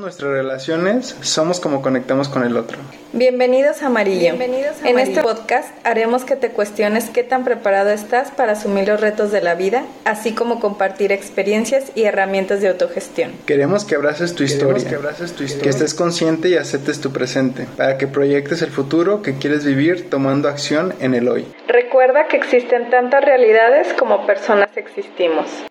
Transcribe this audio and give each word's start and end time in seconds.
Nuestras 0.00 0.30
relaciones, 0.30 1.14
somos 1.20 1.60
como 1.60 1.82
conectamos 1.82 2.30
con 2.30 2.42
el 2.42 2.56
otro. 2.56 2.78
Bienvenidos 3.12 3.82
a 3.82 3.88
Amarillo. 3.88 4.34
Bienvenidos 4.34 4.82
a 4.82 4.88
en 4.88 4.98
este 4.98 5.20
podcast 5.20 5.68
haremos 5.84 6.24
que 6.24 6.36
te 6.36 6.48
cuestiones 6.52 7.10
qué 7.10 7.22
tan 7.22 7.44
preparado 7.44 7.90
estás 7.90 8.30
para 8.30 8.52
asumir 8.52 8.88
los 8.88 8.98
retos 8.98 9.30
de 9.30 9.42
la 9.42 9.54
vida, 9.54 9.84
así 10.06 10.34
como 10.34 10.58
compartir 10.58 11.12
experiencias 11.12 11.92
y 11.94 12.04
herramientas 12.04 12.62
de 12.62 12.68
autogestión. 12.68 13.32
Queremos 13.44 13.84
que 13.84 13.94
abraces 13.94 14.34
tu 14.34 14.42
historia, 14.42 14.88
que, 14.88 14.94
abraces 14.94 15.34
tu 15.34 15.44
historia. 15.44 15.64
que 15.64 15.68
estés 15.68 15.92
consciente 15.92 16.48
y 16.48 16.56
aceptes 16.56 17.02
tu 17.02 17.12
presente, 17.12 17.66
para 17.76 17.98
que 17.98 18.06
proyectes 18.06 18.62
el 18.62 18.70
futuro 18.70 19.20
que 19.20 19.36
quieres 19.36 19.66
vivir 19.66 20.08
tomando 20.08 20.48
acción 20.48 20.94
en 21.00 21.14
el 21.14 21.28
hoy. 21.28 21.46
Recuerda 21.68 22.26
que 22.26 22.38
existen 22.38 22.88
tantas 22.88 23.22
realidades 23.22 23.92
como 23.98 24.26
personas 24.26 24.70
existimos. 24.76 25.69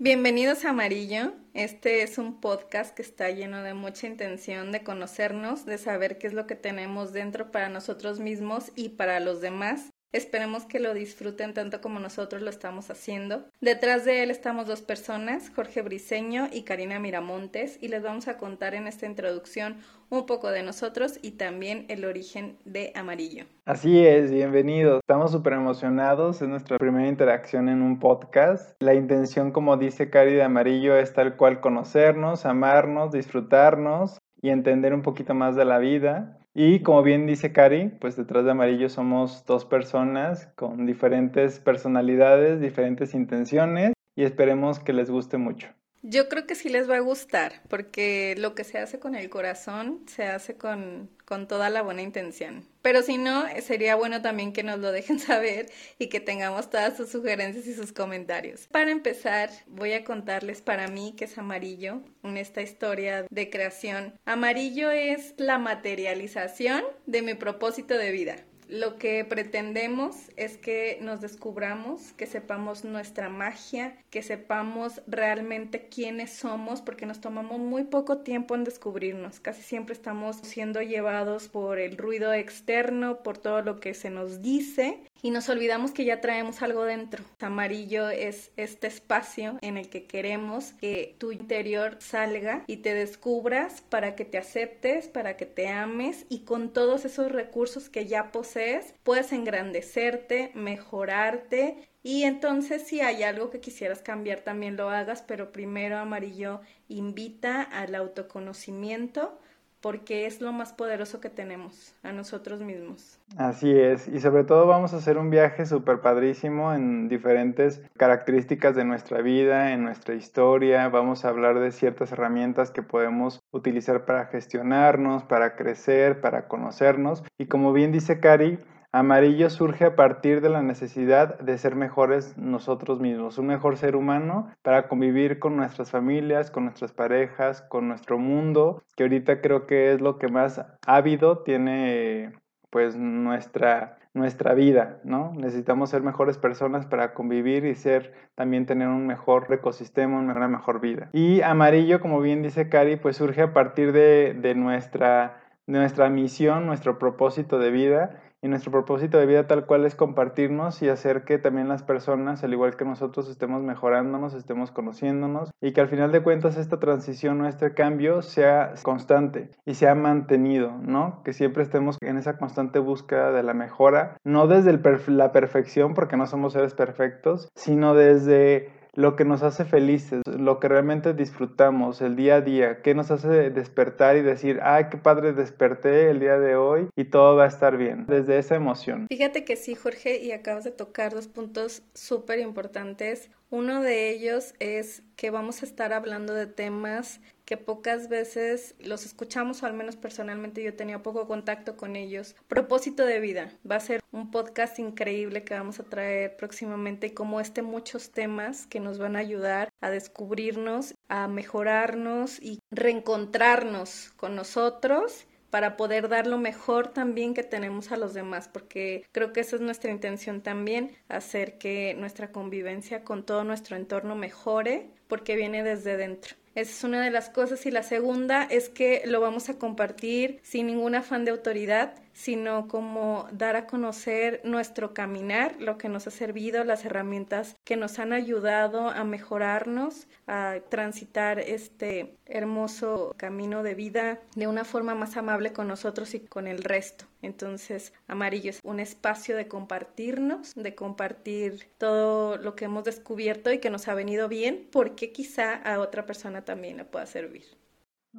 Bienvenidos 0.00 0.64
a 0.64 0.70
Amarillo. 0.70 1.34
Este 1.54 2.02
es 2.02 2.18
un 2.18 2.40
podcast 2.40 2.96
que 2.96 3.02
está 3.02 3.30
lleno 3.30 3.62
de 3.62 3.74
mucha 3.74 4.08
intención 4.08 4.72
de 4.72 4.82
conocernos, 4.82 5.66
de 5.66 5.78
saber 5.78 6.18
qué 6.18 6.26
es 6.26 6.32
lo 6.32 6.48
que 6.48 6.56
tenemos 6.56 7.12
dentro 7.12 7.52
para 7.52 7.68
nosotros 7.68 8.18
mismos 8.18 8.72
y 8.74 8.88
para 8.90 9.20
los 9.20 9.40
demás. 9.40 9.93
Esperemos 10.14 10.64
que 10.64 10.78
lo 10.78 10.94
disfruten 10.94 11.54
tanto 11.54 11.80
como 11.80 11.98
nosotros 11.98 12.40
lo 12.40 12.48
estamos 12.48 12.88
haciendo. 12.88 13.46
Detrás 13.60 14.04
de 14.04 14.22
él 14.22 14.30
estamos 14.30 14.68
dos 14.68 14.80
personas, 14.80 15.50
Jorge 15.56 15.82
Briseño 15.82 16.46
y 16.52 16.62
Karina 16.62 17.00
Miramontes, 17.00 17.82
y 17.82 17.88
les 17.88 18.00
vamos 18.00 18.28
a 18.28 18.38
contar 18.38 18.76
en 18.76 18.86
esta 18.86 19.06
introducción 19.06 19.78
un 20.10 20.24
poco 20.24 20.52
de 20.52 20.62
nosotros 20.62 21.18
y 21.20 21.32
también 21.32 21.86
el 21.88 22.04
origen 22.04 22.58
de 22.64 22.92
Amarillo. 22.94 23.46
Así 23.64 24.06
es, 24.06 24.30
bienvenidos. 24.30 25.00
Estamos 25.00 25.32
súper 25.32 25.54
emocionados, 25.54 26.40
es 26.40 26.48
nuestra 26.48 26.78
primera 26.78 27.08
interacción 27.08 27.68
en 27.68 27.82
un 27.82 27.98
podcast. 27.98 28.76
La 28.78 28.94
intención, 28.94 29.50
como 29.50 29.76
dice 29.78 30.10
Cari 30.10 30.34
de 30.34 30.44
Amarillo, 30.44 30.96
es 30.96 31.12
tal 31.12 31.36
cual 31.36 31.58
conocernos, 31.58 32.46
amarnos, 32.46 33.10
disfrutarnos 33.10 34.20
y 34.40 34.50
entender 34.50 34.94
un 34.94 35.02
poquito 35.02 35.34
más 35.34 35.56
de 35.56 35.64
la 35.64 35.78
vida. 35.78 36.38
Y 36.54 36.82
como 36.82 37.02
bien 37.02 37.26
dice 37.26 37.52
Cari, 37.52 37.88
pues 38.00 38.16
detrás 38.16 38.44
de 38.44 38.52
Amarillo 38.52 38.88
somos 38.88 39.44
dos 39.44 39.64
personas 39.64 40.46
con 40.54 40.86
diferentes 40.86 41.58
personalidades, 41.58 42.60
diferentes 42.60 43.12
intenciones 43.12 43.92
y 44.16 44.22
esperemos 44.22 44.78
que 44.78 44.92
les 44.92 45.10
guste 45.10 45.36
mucho. 45.36 45.68
Yo 46.06 46.28
creo 46.28 46.46
que 46.46 46.54
sí 46.54 46.68
les 46.68 46.88
va 46.88 46.96
a 46.96 47.00
gustar, 47.00 47.62
porque 47.66 48.34
lo 48.36 48.54
que 48.54 48.62
se 48.62 48.76
hace 48.76 48.98
con 48.98 49.14
el 49.14 49.30
corazón 49.30 50.04
se 50.06 50.24
hace 50.24 50.54
con, 50.54 51.08
con, 51.24 51.48
toda 51.48 51.70
la 51.70 51.80
buena 51.80 52.02
intención. 52.02 52.68
Pero 52.82 53.00
si 53.00 53.16
no, 53.16 53.46
sería 53.62 53.94
bueno 53.94 54.20
también 54.20 54.52
que 54.52 54.62
nos 54.62 54.78
lo 54.80 54.92
dejen 54.92 55.18
saber 55.18 55.72
y 55.98 56.08
que 56.08 56.20
tengamos 56.20 56.68
todas 56.68 56.98
sus 56.98 57.08
sugerencias 57.08 57.66
y 57.66 57.72
sus 57.72 57.92
comentarios. 57.92 58.66
Para 58.70 58.90
empezar, 58.90 59.48
voy 59.66 59.94
a 59.94 60.04
contarles 60.04 60.60
para 60.60 60.88
mí 60.88 61.14
qué 61.16 61.24
es 61.24 61.38
amarillo 61.38 62.02
en 62.22 62.36
esta 62.36 62.60
historia 62.60 63.24
de 63.30 63.48
creación. 63.48 64.12
Amarillo 64.26 64.90
es 64.90 65.32
la 65.38 65.56
materialización 65.56 66.84
de 67.06 67.22
mi 67.22 67.32
propósito 67.32 67.96
de 67.96 68.10
vida. 68.10 68.36
Lo 68.68 68.96
que 68.96 69.24
pretendemos 69.24 70.16
es 70.36 70.56
que 70.56 70.98
nos 71.02 71.20
descubramos, 71.20 72.12
que 72.12 72.26
sepamos 72.26 72.84
nuestra 72.84 73.28
magia, 73.28 73.98
que 74.10 74.22
sepamos 74.22 75.02
realmente 75.06 75.88
quiénes 75.88 76.32
somos, 76.32 76.80
porque 76.80 77.04
nos 77.04 77.20
tomamos 77.20 77.58
muy 77.58 77.84
poco 77.84 78.18
tiempo 78.18 78.54
en 78.54 78.64
descubrirnos. 78.64 79.38
Casi 79.40 79.62
siempre 79.62 79.92
estamos 79.92 80.36
siendo 80.36 80.80
llevados 80.80 81.48
por 81.48 81.78
el 81.78 81.98
ruido 81.98 82.32
externo, 82.32 83.22
por 83.22 83.36
todo 83.36 83.60
lo 83.62 83.80
que 83.80 83.92
se 83.92 84.10
nos 84.10 84.40
dice 84.40 85.00
y 85.24 85.30
nos 85.30 85.48
olvidamos 85.48 85.92
que 85.92 86.04
ya 86.04 86.20
traemos 86.20 86.60
algo 86.60 86.84
dentro. 86.84 87.24
Amarillo 87.40 88.10
es 88.10 88.50
este 88.58 88.88
espacio 88.88 89.58
en 89.62 89.78
el 89.78 89.88
que 89.88 90.04
queremos 90.04 90.72
que 90.72 91.16
tu 91.18 91.32
interior 91.32 91.96
salga 91.98 92.62
y 92.66 92.76
te 92.76 92.92
descubras 92.92 93.80
para 93.80 94.16
que 94.16 94.26
te 94.26 94.36
aceptes, 94.36 95.08
para 95.08 95.38
que 95.38 95.46
te 95.46 95.68
ames 95.68 96.26
y 96.28 96.40
con 96.40 96.74
todos 96.74 97.06
esos 97.06 97.32
recursos 97.32 97.88
que 97.88 98.04
ya 98.04 98.32
posees 98.32 98.92
puedas 99.02 99.32
engrandecerte, 99.32 100.50
mejorarte 100.52 101.88
y 102.02 102.24
entonces 102.24 102.82
si 102.82 103.00
hay 103.00 103.22
algo 103.22 103.48
que 103.48 103.60
quisieras 103.60 104.02
cambiar 104.02 104.40
también 104.40 104.76
lo 104.76 104.90
hagas, 104.90 105.22
pero 105.22 105.52
primero 105.52 105.96
Amarillo 105.96 106.60
invita 106.86 107.62
al 107.62 107.94
autoconocimiento 107.94 109.40
porque 109.84 110.24
es 110.24 110.40
lo 110.40 110.50
más 110.50 110.72
poderoso 110.72 111.20
que 111.20 111.28
tenemos, 111.28 111.94
a 112.02 112.10
nosotros 112.10 112.62
mismos. 112.62 113.18
Así 113.36 113.70
es, 113.70 114.08
y 114.08 114.18
sobre 114.18 114.44
todo 114.44 114.66
vamos 114.66 114.94
a 114.94 114.96
hacer 114.96 115.18
un 115.18 115.28
viaje 115.28 115.66
súper 115.66 116.00
padrísimo 116.00 116.72
en 116.72 117.10
diferentes 117.10 117.82
características 117.98 118.74
de 118.76 118.86
nuestra 118.86 119.20
vida, 119.20 119.72
en 119.72 119.82
nuestra 119.82 120.14
historia, 120.14 120.88
vamos 120.88 121.26
a 121.26 121.28
hablar 121.28 121.60
de 121.60 121.70
ciertas 121.70 122.12
herramientas 122.12 122.70
que 122.70 122.82
podemos 122.82 123.40
utilizar 123.52 124.06
para 124.06 124.24
gestionarnos, 124.24 125.22
para 125.24 125.54
crecer, 125.54 126.22
para 126.22 126.48
conocernos, 126.48 127.22
y 127.36 127.44
como 127.44 127.74
bien 127.74 127.92
dice 127.92 128.20
Cari, 128.20 128.58
Amarillo 128.96 129.50
surge 129.50 129.86
a 129.86 129.96
partir 129.96 130.40
de 130.40 130.48
la 130.48 130.62
necesidad 130.62 131.40
de 131.40 131.58
ser 131.58 131.74
mejores 131.74 132.38
nosotros 132.38 133.00
mismos, 133.00 133.38
un 133.38 133.48
mejor 133.48 133.76
ser 133.76 133.96
humano 133.96 134.52
para 134.62 134.86
convivir 134.86 135.40
con 135.40 135.56
nuestras 135.56 135.90
familias, 135.90 136.52
con 136.52 136.66
nuestras 136.66 136.92
parejas, 136.92 137.62
con 137.62 137.88
nuestro 137.88 138.20
mundo, 138.20 138.84
que 138.94 139.02
ahorita 139.02 139.40
creo 139.40 139.66
que 139.66 139.92
es 139.92 140.00
lo 140.00 140.20
que 140.20 140.28
más 140.28 140.64
ávido 140.86 141.38
tiene 141.38 142.34
pues 142.70 142.96
nuestra 142.96 143.98
nuestra 144.14 144.54
vida, 144.54 145.00
¿no? 145.02 145.32
Necesitamos 145.34 145.90
ser 145.90 146.02
mejores 146.02 146.38
personas 146.38 146.86
para 146.86 147.14
convivir 147.14 147.64
y 147.64 147.74
ser 147.74 148.12
también 148.36 148.64
tener 148.64 148.86
un 148.86 149.08
mejor 149.08 149.52
ecosistema, 149.52 150.20
una 150.20 150.46
mejor 150.46 150.80
vida. 150.80 151.10
Y 151.12 151.40
amarillo, 151.40 152.00
como 152.00 152.20
bien 152.20 152.42
dice 152.42 152.68
Cari, 152.68 152.94
pues 152.94 153.16
surge 153.16 153.42
a 153.42 153.52
partir 153.52 153.90
de, 153.90 154.34
de 154.40 154.54
nuestra, 154.54 155.42
de 155.66 155.78
nuestra 155.80 156.10
misión, 156.10 156.64
nuestro 156.64 157.00
propósito 157.00 157.58
de 157.58 157.72
vida 157.72 158.20
y 158.44 158.48
nuestro 158.48 158.70
propósito 158.70 159.16
de 159.16 159.24
vida 159.24 159.46
tal 159.46 159.64
cual 159.64 159.86
es 159.86 159.94
compartirnos 159.94 160.82
y 160.82 160.90
hacer 160.90 161.24
que 161.24 161.38
también 161.38 161.66
las 161.66 161.82
personas, 161.82 162.44
al 162.44 162.52
igual 162.52 162.76
que 162.76 162.84
nosotros, 162.84 163.30
estemos 163.30 163.62
mejorándonos, 163.62 164.34
estemos 164.34 164.70
conociéndonos 164.70 165.50
y 165.62 165.72
que 165.72 165.80
al 165.80 165.88
final 165.88 166.12
de 166.12 166.22
cuentas 166.22 166.58
esta 166.58 166.78
transición 166.78 167.40
o 167.40 167.48
este 167.48 167.72
cambio 167.72 168.20
sea 168.20 168.74
constante 168.82 169.48
y 169.64 169.72
sea 169.72 169.94
mantenido, 169.94 170.72
¿no? 170.82 171.22
Que 171.24 171.32
siempre 171.32 171.62
estemos 171.62 171.96
en 172.02 172.18
esa 172.18 172.36
constante 172.36 172.80
búsqueda 172.80 173.32
de 173.32 173.42
la 173.42 173.54
mejora, 173.54 174.18
no 174.24 174.46
desde 174.46 174.78
la 175.06 175.32
perfección, 175.32 175.94
porque 175.94 176.18
no 176.18 176.26
somos 176.26 176.52
seres 176.52 176.74
perfectos, 176.74 177.48
sino 177.54 177.94
desde 177.94 178.68
lo 178.94 179.16
que 179.16 179.24
nos 179.24 179.42
hace 179.42 179.64
felices, 179.64 180.22
lo 180.26 180.60
que 180.60 180.68
realmente 180.68 181.14
disfrutamos, 181.14 182.00
el 182.00 182.16
día 182.16 182.36
a 182.36 182.40
día, 182.40 182.82
qué 182.82 182.94
nos 182.94 183.10
hace 183.10 183.50
despertar 183.50 184.16
y 184.16 184.22
decir, 184.22 184.60
ay, 184.62 184.84
qué 184.90 184.96
padre 184.96 185.32
desperté 185.32 186.10
el 186.10 186.20
día 186.20 186.38
de 186.38 186.56
hoy 186.56 186.88
y 186.96 187.04
todo 187.04 187.36
va 187.36 187.44
a 187.44 187.48
estar 187.48 187.76
bien, 187.76 188.06
desde 188.06 188.38
esa 188.38 188.54
emoción. 188.54 189.06
Fíjate 189.08 189.44
que 189.44 189.56
sí, 189.56 189.74
Jorge, 189.74 190.18
y 190.18 190.32
acabas 190.32 190.64
de 190.64 190.70
tocar 190.70 191.12
dos 191.12 191.28
puntos 191.28 191.82
súper 191.94 192.38
importantes. 192.38 193.30
Uno 193.50 193.80
de 193.80 194.10
ellos 194.10 194.54
es 194.58 195.02
que 195.16 195.30
vamos 195.30 195.62
a 195.62 195.66
estar 195.66 195.92
hablando 195.92 196.34
de 196.34 196.46
temas 196.46 197.20
que 197.44 197.56
pocas 197.56 198.08
veces 198.08 198.74
los 198.78 199.04
escuchamos, 199.04 199.62
o 199.62 199.66
al 199.66 199.74
menos 199.74 199.96
personalmente 199.96 200.62
yo 200.62 200.74
tenía 200.74 201.02
poco 201.02 201.26
contacto 201.26 201.76
con 201.76 201.96
ellos. 201.96 202.34
Propósito 202.48 203.04
de 203.04 203.20
vida. 203.20 203.52
Va 203.70 203.76
a 203.76 203.80
ser 203.80 204.02
un 204.12 204.30
podcast 204.30 204.78
increíble 204.78 205.44
que 205.44 205.54
vamos 205.54 205.80
a 205.80 205.84
traer 205.84 206.36
próximamente 206.36 207.14
como 207.14 207.40
este 207.40 207.62
muchos 207.62 208.10
temas 208.10 208.66
que 208.66 208.80
nos 208.80 208.98
van 208.98 209.16
a 209.16 209.20
ayudar 209.20 209.72
a 209.80 209.90
descubrirnos, 209.90 210.94
a 211.08 211.28
mejorarnos 211.28 212.40
y 212.40 212.60
reencontrarnos 212.70 214.12
con 214.16 214.34
nosotros 214.36 215.26
para 215.54 215.76
poder 215.76 216.08
dar 216.08 216.26
lo 216.26 216.36
mejor 216.36 216.88
también 216.88 217.32
que 217.32 217.44
tenemos 217.44 217.92
a 217.92 217.96
los 217.96 218.12
demás, 218.12 218.48
porque 218.48 219.06
creo 219.12 219.32
que 219.32 219.38
esa 219.38 219.54
es 219.54 219.62
nuestra 219.62 219.92
intención 219.92 220.40
también, 220.40 220.96
hacer 221.08 221.58
que 221.58 221.94
nuestra 221.96 222.32
convivencia 222.32 223.04
con 223.04 223.24
todo 223.24 223.44
nuestro 223.44 223.76
entorno 223.76 224.16
mejore, 224.16 224.88
porque 225.06 225.36
viene 225.36 225.62
desde 225.62 225.96
dentro. 225.96 226.34
Esa 226.54 226.70
es 226.70 226.84
una 226.84 227.02
de 227.02 227.10
las 227.10 227.30
cosas. 227.30 227.66
Y 227.66 227.70
la 227.70 227.82
segunda 227.82 228.44
es 228.44 228.68
que 228.68 229.02
lo 229.06 229.20
vamos 229.20 229.48
a 229.48 229.58
compartir 229.58 230.40
sin 230.42 230.66
ningún 230.66 230.94
afán 230.94 231.24
de 231.24 231.32
autoridad, 231.32 231.94
sino 232.14 232.68
como 232.68 233.28
dar 233.32 233.56
a 233.56 233.66
conocer 233.66 234.40
nuestro 234.44 234.94
caminar, 234.94 235.60
lo 235.60 235.76
que 235.76 235.88
nos 235.88 236.06
ha 236.06 236.10
servido, 236.10 236.64
las 236.64 236.84
herramientas 236.84 237.56
que 237.64 237.76
nos 237.76 237.98
han 237.98 238.12
ayudado 238.12 238.88
a 238.88 239.04
mejorarnos, 239.04 240.06
a 240.26 240.56
transitar 240.70 241.40
este 241.40 242.16
hermoso 242.24 243.14
camino 243.16 243.62
de 243.62 243.74
vida 243.74 244.20
de 244.34 244.46
una 244.46 244.64
forma 244.64 244.94
más 244.94 245.16
amable 245.16 245.52
con 245.52 245.68
nosotros 245.68 246.14
y 246.14 246.20
con 246.20 246.46
el 246.46 246.62
resto. 246.64 247.04
Entonces, 247.20 247.92
Amarillo 248.06 248.50
es 248.50 248.60
un 248.62 248.80
espacio 248.80 249.36
de 249.36 249.48
compartirnos, 249.48 250.54
de 250.54 250.74
compartir 250.74 251.68
todo 251.78 252.36
lo 252.36 252.54
que 252.54 252.66
hemos 252.66 252.84
descubierto 252.84 253.52
y 253.52 253.58
que 253.58 253.70
nos 253.70 253.88
ha 253.88 253.94
venido 253.94 254.28
bien, 254.28 254.68
porque 254.70 255.12
quizá 255.12 255.54
a 255.54 255.80
otra 255.80 256.06
persona 256.06 256.44
también 256.44 256.76
le 256.76 256.84
pueda 256.84 257.06
servir. 257.06 257.44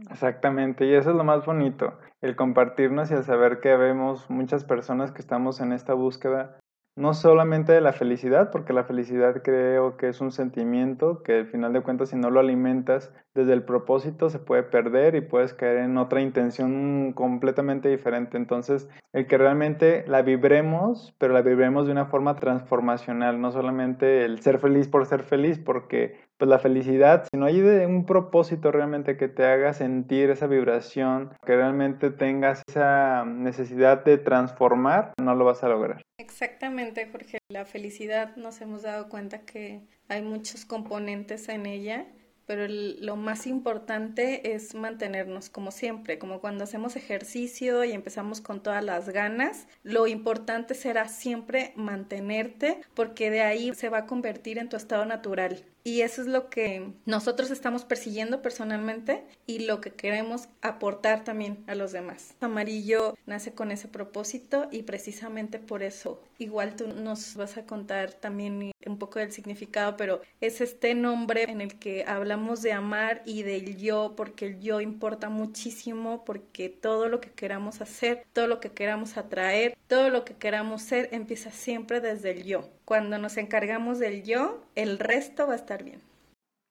Exactamente, 0.10 0.86
y 0.86 0.94
eso 0.94 1.12
es 1.12 1.16
lo 1.16 1.24
más 1.24 1.46
bonito, 1.46 1.98
el 2.22 2.36
compartirnos 2.36 3.12
y 3.12 3.14
el 3.14 3.24
saber 3.24 3.62
que 3.62 3.78
vemos 3.78 4.30
muchas 4.30 4.66
personas 4.66 5.12
que 5.12 5.22
estamos 5.22 5.62
en 5.62 5.72
esta 5.72 5.94
búsqueda 5.94 6.60
no 6.98 7.14
solamente 7.14 7.74
de 7.74 7.82
la 7.82 7.92
felicidad, 7.92 8.52
porque 8.52 8.72
la 8.72 8.86
felicidad 8.86 9.42
creo 9.44 9.98
que 9.98 10.08
es 10.08 10.22
un 10.22 10.32
sentimiento 10.32 11.24
que 11.24 11.40
al 11.40 11.48
final 11.48 11.74
de 11.74 11.82
cuentas 11.82 12.10
si 12.10 12.16
no 12.16 12.30
lo 12.30 12.40
alimentas 12.40 13.14
desde 13.34 13.52
el 13.52 13.64
propósito 13.64 14.30
se 14.30 14.40
puede 14.40 14.64
perder 14.64 15.16
y 15.16 15.22
puedes 15.22 15.54
caer 15.54 15.80
en 15.80 15.98
otra 15.98 16.22
intención 16.22 17.12
completamente 17.12 17.90
diferente. 17.90 18.38
Entonces, 18.38 18.88
el 19.12 19.28
que 19.28 19.38
realmente 19.38 20.06
la 20.08 20.22
vibremos, 20.22 21.14
pero 21.18 21.34
la 21.34 21.42
vibremos 21.42 21.86
de 21.86 21.92
una 21.92 22.06
forma 22.06 22.36
transformacional, 22.38 23.42
no 23.42 23.52
solamente 23.52 24.24
el 24.24 24.40
ser 24.40 24.60
feliz 24.60 24.88
por 24.88 25.06
ser 25.06 25.24
feliz, 25.24 25.60
porque 25.60 26.18
pues 26.38 26.50
la 26.50 26.60
felicidad, 26.60 27.28
si 27.32 27.38
no 27.38 27.46
hay 27.46 27.62
de 27.62 27.86
un 27.86 28.06
propósito 28.06 28.72
realmente 28.72 29.18
que 29.18 29.28
te 29.28 29.46
haga 29.46 29.74
sentir 29.74 30.30
esa 30.30 30.48
vibración, 30.48 31.34
que 31.46 31.56
realmente 31.56 32.12
tengas 32.12 32.62
esa 32.68 33.26
necesidad 33.26 34.04
de 34.04 34.18
transformar, 34.18 35.14
no 35.22 35.36
lo 35.36 35.46
vas 35.46 35.64
a 35.64 35.70
lograr. 35.70 36.02
Exactamente, 36.18 37.08
Jorge. 37.12 37.38
La 37.50 37.66
felicidad 37.66 38.36
nos 38.36 38.62
hemos 38.62 38.84
dado 38.84 39.10
cuenta 39.10 39.40
que 39.40 39.82
hay 40.08 40.22
muchos 40.22 40.66
componentes 40.66 41.50
en 41.50 41.66
ella 41.66 42.06
pero 42.46 42.68
lo 42.68 43.16
más 43.16 43.48
importante 43.48 44.54
es 44.54 44.76
mantenernos 44.76 45.50
como 45.50 45.72
siempre, 45.72 46.20
como 46.20 46.42
cuando 46.42 46.64
hacemos 46.64 46.96
ejercicio 46.96 47.84
y 47.84 47.92
empezamos 47.92 48.42
con 48.42 48.62
todas 48.62 48.84
las 48.84 49.10
ganas, 49.10 49.68
lo 49.84 50.08
importante 50.08 50.76
será 50.76 51.08
siempre 51.08 51.74
mantenerte 51.76 52.82
porque 52.94 53.32
de 53.32 53.42
ahí 53.42 53.74
se 53.74 53.90
va 53.90 54.00
a 54.00 54.06
convertir 54.06 54.60
en 54.60 54.70
tu 54.70 54.78
estado 54.78 55.06
natural. 55.06 55.66
Y 55.88 56.02
eso 56.02 56.24
es 56.24 56.28
lo 56.28 56.50
que 56.50 56.94
nosotros 57.06 57.52
estamos 57.52 57.86
persiguiendo 57.86 58.42
personalmente 58.42 59.24
y 59.46 59.60
lo 59.60 59.82
que 59.82 59.92
queremos 59.92 60.48
aportar 60.64 61.24
también 61.24 61.64
a 61.68 61.76
los 61.76 61.92
demás. 61.92 62.34
Amarillo 62.42 63.16
nace 63.28 63.54
con 63.54 63.70
ese 63.70 63.88
propósito 63.88 64.68
y 64.72 64.82
precisamente 64.82 65.60
por 65.60 65.84
eso 65.84 66.24
igual 66.40 66.76
tú 66.76 66.88
nos 66.88 67.36
vas 67.36 67.58
a 67.58 67.68
contar 67.68 68.14
también 68.14 68.72
un 68.86 68.98
poco 68.98 69.20
del 69.20 69.32
significado, 69.32 69.96
pero 69.96 70.22
es 70.42 70.60
este 70.60 70.96
nombre 70.96 71.44
en 71.44 71.62
el 71.62 71.78
que 71.78 72.04
hablamos 72.08 72.64
de 72.64 72.74
amar 72.74 73.22
y 73.26 73.44
del 73.44 73.78
yo, 73.78 74.14
porque 74.18 74.48
el 74.48 74.60
yo 74.60 74.82
importa 74.82 75.30
muchísimo, 75.30 76.26
porque 76.26 76.68
todo 76.70 77.10
lo 77.10 77.22
que 77.22 77.30
queramos 77.30 77.82
hacer, 77.82 78.26
todo 78.34 78.48
lo 78.48 78.60
que 78.60 78.72
queramos 78.72 79.18
atraer, 79.18 79.78
todo 79.88 80.10
lo 80.10 80.26
que 80.26 80.34
queramos 80.34 80.82
ser 80.82 81.10
empieza 81.12 81.52
siempre 81.52 82.02
desde 82.02 82.32
el 82.32 82.44
yo. 82.44 82.70
Cuando 82.86 83.18
nos 83.18 83.38
encargamos 83.38 83.98
del 84.00 84.24
yo, 84.24 84.62
el 84.76 85.00
resto 85.00 85.48
va 85.48 85.54
a 85.54 85.58
estar 85.58 85.84
bien. 85.84 86.02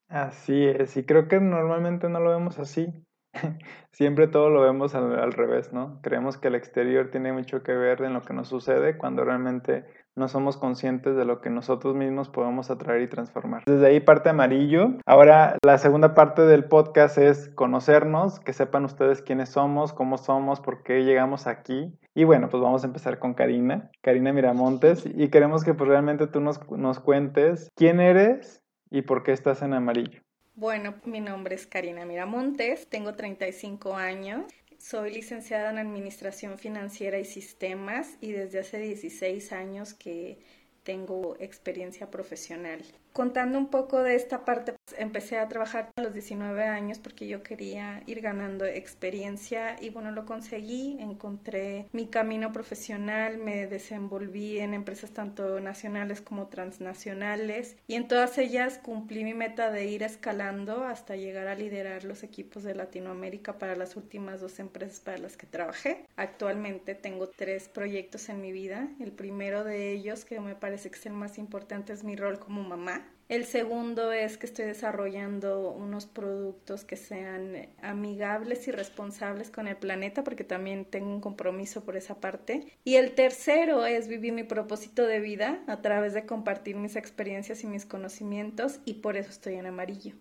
Así 0.08 0.64
es, 0.64 0.96
y 0.96 1.04
creo 1.04 1.26
que 1.26 1.40
normalmente 1.40 2.08
no 2.08 2.20
lo 2.20 2.30
vemos 2.30 2.58
así. 2.60 2.86
Siempre 3.90 4.28
todo 4.28 4.48
lo 4.48 4.62
vemos 4.62 4.94
al, 4.94 5.32
revés, 5.32 5.72
¿no? 5.72 6.00
Creemos 6.02 6.38
que 6.38 6.48
el 6.48 6.54
exterior 6.54 7.10
tiene 7.10 7.32
mucho 7.32 7.62
que 7.62 7.72
ver 7.72 8.02
en 8.02 8.12
lo 8.12 8.22
que 8.22 8.32
nos 8.32 8.48
sucede 8.48 8.96
cuando 8.96 9.24
realmente 9.24 9.84
no 10.16 10.28
somos 10.28 10.56
conscientes 10.56 11.16
de 11.16 11.24
lo 11.24 11.40
que 11.40 11.50
nosotros 11.50 11.94
mismos 11.94 12.28
podemos 12.28 12.70
atraer 12.70 13.02
y 13.02 13.08
transformar. 13.08 13.62
Desde 13.66 13.86
ahí 13.86 14.00
parte 14.00 14.28
amarillo. 14.28 14.94
Ahora 15.06 15.58
la 15.64 15.78
segunda 15.78 16.14
parte 16.14 16.42
del 16.42 16.64
podcast 16.64 17.18
es 17.18 17.48
conocernos, 17.50 18.40
que 18.40 18.52
sepan 18.52 18.84
ustedes 18.84 19.22
quiénes 19.22 19.50
somos, 19.50 19.92
cómo 19.92 20.18
somos, 20.18 20.60
por 20.60 20.82
qué 20.82 21.04
llegamos 21.04 21.46
aquí. 21.46 21.92
Y 22.14 22.24
bueno, 22.24 22.48
pues 22.48 22.62
vamos 22.62 22.84
a 22.84 22.86
empezar 22.86 23.18
con 23.18 23.34
Karina, 23.34 23.90
Karina 24.02 24.32
Miramontes, 24.32 25.04
y 25.06 25.28
queremos 25.28 25.64
que 25.64 25.74
pues 25.74 25.88
realmente 25.88 26.26
tú 26.26 26.40
nos, 26.40 26.60
nos 26.70 27.00
cuentes 27.00 27.70
quién 27.74 28.00
eres 28.00 28.62
y 28.90 29.02
por 29.02 29.24
qué 29.24 29.32
estás 29.32 29.62
en 29.62 29.74
amarillo. 29.74 30.22
Bueno, 30.56 30.94
mi 31.04 31.20
nombre 31.20 31.56
es 31.56 31.66
Karina 31.66 32.04
Miramontes, 32.04 32.88
tengo 32.88 33.14
35 33.14 33.96
años, 33.96 34.44
soy 34.84 35.14
licenciada 35.14 35.70
en 35.70 35.78
Administración 35.78 36.58
Financiera 36.58 37.18
y 37.18 37.24
Sistemas 37.24 38.18
y 38.20 38.32
desde 38.32 38.58
hace 38.58 38.78
16 38.78 39.52
años 39.52 39.94
que 39.94 40.38
tengo 40.82 41.36
experiencia 41.40 42.10
profesional. 42.10 42.84
Contando 43.14 43.56
un 43.56 43.70
poco 43.70 44.02
de 44.02 44.14
esta 44.14 44.44
parte, 44.44 44.74
empecé 44.98 45.38
a 45.38 45.48
trabajar 45.48 45.90
a 45.96 46.02
los 46.02 46.14
19 46.14 46.64
años 46.64 46.98
porque 46.98 47.26
yo 47.26 47.42
quería 47.42 48.02
ir 48.06 48.20
ganando 48.20 48.64
experiencia 48.64 49.76
y 49.80 49.90
bueno, 49.90 50.10
lo 50.12 50.24
conseguí, 50.24 50.96
encontré 51.00 51.88
mi 51.92 52.06
camino 52.06 52.52
profesional, 52.52 53.38
me 53.38 53.66
desenvolví 53.66 54.58
en 54.58 54.74
empresas 54.74 55.10
tanto 55.10 55.60
nacionales 55.60 56.20
como 56.20 56.48
transnacionales 56.48 57.76
y 57.86 57.94
en 57.94 58.08
todas 58.08 58.38
ellas 58.38 58.78
cumplí 58.82 59.24
mi 59.24 59.34
meta 59.34 59.70
de 59.70 59.86
ir 59.86 60.02
escalando 60.02 60.84
hasta 60.84 61.16
llegar 61.16 61.48
a 61.48 61.54
liderar 61.54 62.04
los 62.04 62.22
equipos 62.22 62.62
de 62.62 62.74
Latinoamérica 62.74 63.58
para 63.58 63.76
las 63.76 63.96
últimas 63.96 64.40
dos 64.40 64.58
empresas 64.58 65.00
para 65.00 65.18
las 65.18 65.36
que 65.36 65.46
trabajé. 65.46 66.06
Actualmente 66.16 66.94
tengo 66.94 67.28
tres 67.28 67.68
proyectos 67.68 68.28
en 68.28 68.40
mi 68.40 68.52
vida. 68.52 68.88
El 69.00 69.12
primero 69.12 69.64
de 69.64 69.92
ellos, 69.92 70.24
que 70.24 70.40
me 70.40 70.54
parece 70.54 70.90
que 70.90 70.98
es 70.98 71.06
el 71.06 71.12
más 71.12 71.38
importante, 71.38 71.92
es 71.92 72.04
mi 72.04 72.16
rol 72.16 72.38
como 72.38 72.62
mamá 72.62 73.06
el 73.28 73.46
segundo 73.46 74.12
es 74.12 74.36
que 74.36 74.46
estoy 74.46 74.66
desarrollando 74.66 75.70
unos 75.70 76.06
productos 76.06 76.84
que 76.84 76.96
sean 76.96 77.68
amigables 77.82 78.68
y 78.68 78.70
responsables 78.70 79.50
con 79.50 79.66
el 79.66 79.76
planeta, 79.76 80.24
porque 80.24 80.44
también 80.44 80.84
tengo 80.84 81.10
un 81.10 81.20
compromiso 81.20 81.84
por 81.84 81.96
esa 81.96 82.20
parte. 82.20 82.66
Y 82.84 82.96
el 82.96 83.14
tercero 83.14 83.86
es 83.86 84.08
vivir 84.08 84.32
mi 84.32 84.44
propósito 84.44 85.06
de 85.06 85.20
vida 85.20 85.62
a 85.66 85.80
través 85.80 86.12
de 86.12 86.26
compartir 86.26 86.76
mis 86.76 86.96
experiencias 86.96 87.64
y 87.64 87.66
mis 87.66 87.86
conocimientos, 87.86 88.80
y 88.84 88.94
por 88.94 89.16
eso 89.16 89.30
estoy 89.30 89.54
en 89.54 89.66
amarillo. 89.66 90.14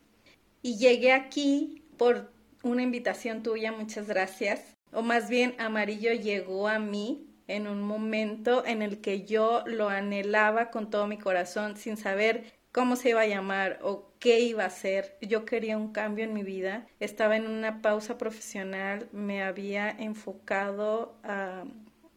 Y 0.62 0.78
llegué 0.78 1.12
aquí 1.12 1.84
por 1.98 2.32
una 2.64 2.84
invitación 2.84 3.44
tuya, 3.44 3.74
muchas 3.74 4.08
gracias. 4.08 4.74
O 4.94 5.02
más 5.02 5.30
bien, 5.30 5.56
amarillo 5.58 6.14
llegó 6.14 6.70
a 6.70 6.80
mí 6.80 7.28
en 7.48 7.68
un 7.68 7.82
momento 7.82 8.66
en 8.66 8.82
el 8.82 9.02
que 9.02 9.26
yo 9.26 9.64
lo 9.66 9.90
anhelaba 9.90 10.72
con 10.72 10.90
todo 10.90 11.08
mi 11.08 11.18
corazón, 11.18 11.76
sin 11.76 11.98
saber 11.98 12.63
cómo 12.74 12.98
se 12.98 13.10
iba 13.10 13.22
a 13.22 13.28
llamar 13.28 13.80
o 13.84 14.12
qué 14.20 14.42
iba 14.42 14.64
a 14.64 14.68
hacer. 14.68 15.16
Yo 15.22 15.46
quería 15.46 15.78
un 15.78 15.94
cambio 15.94 16.26
en 16.26 16.34
mi 16.34 16.44
vida. 16.44 16.88
Estaba 17.00 17.38
en 17.38 17.48
una 17.48 17.82
pausa 17.82 18.18
profesional, 18.18 19.08
me 19.14 19.44
había 19.44 19.90
enfocado 19.90 21.16
a 21.24 21.64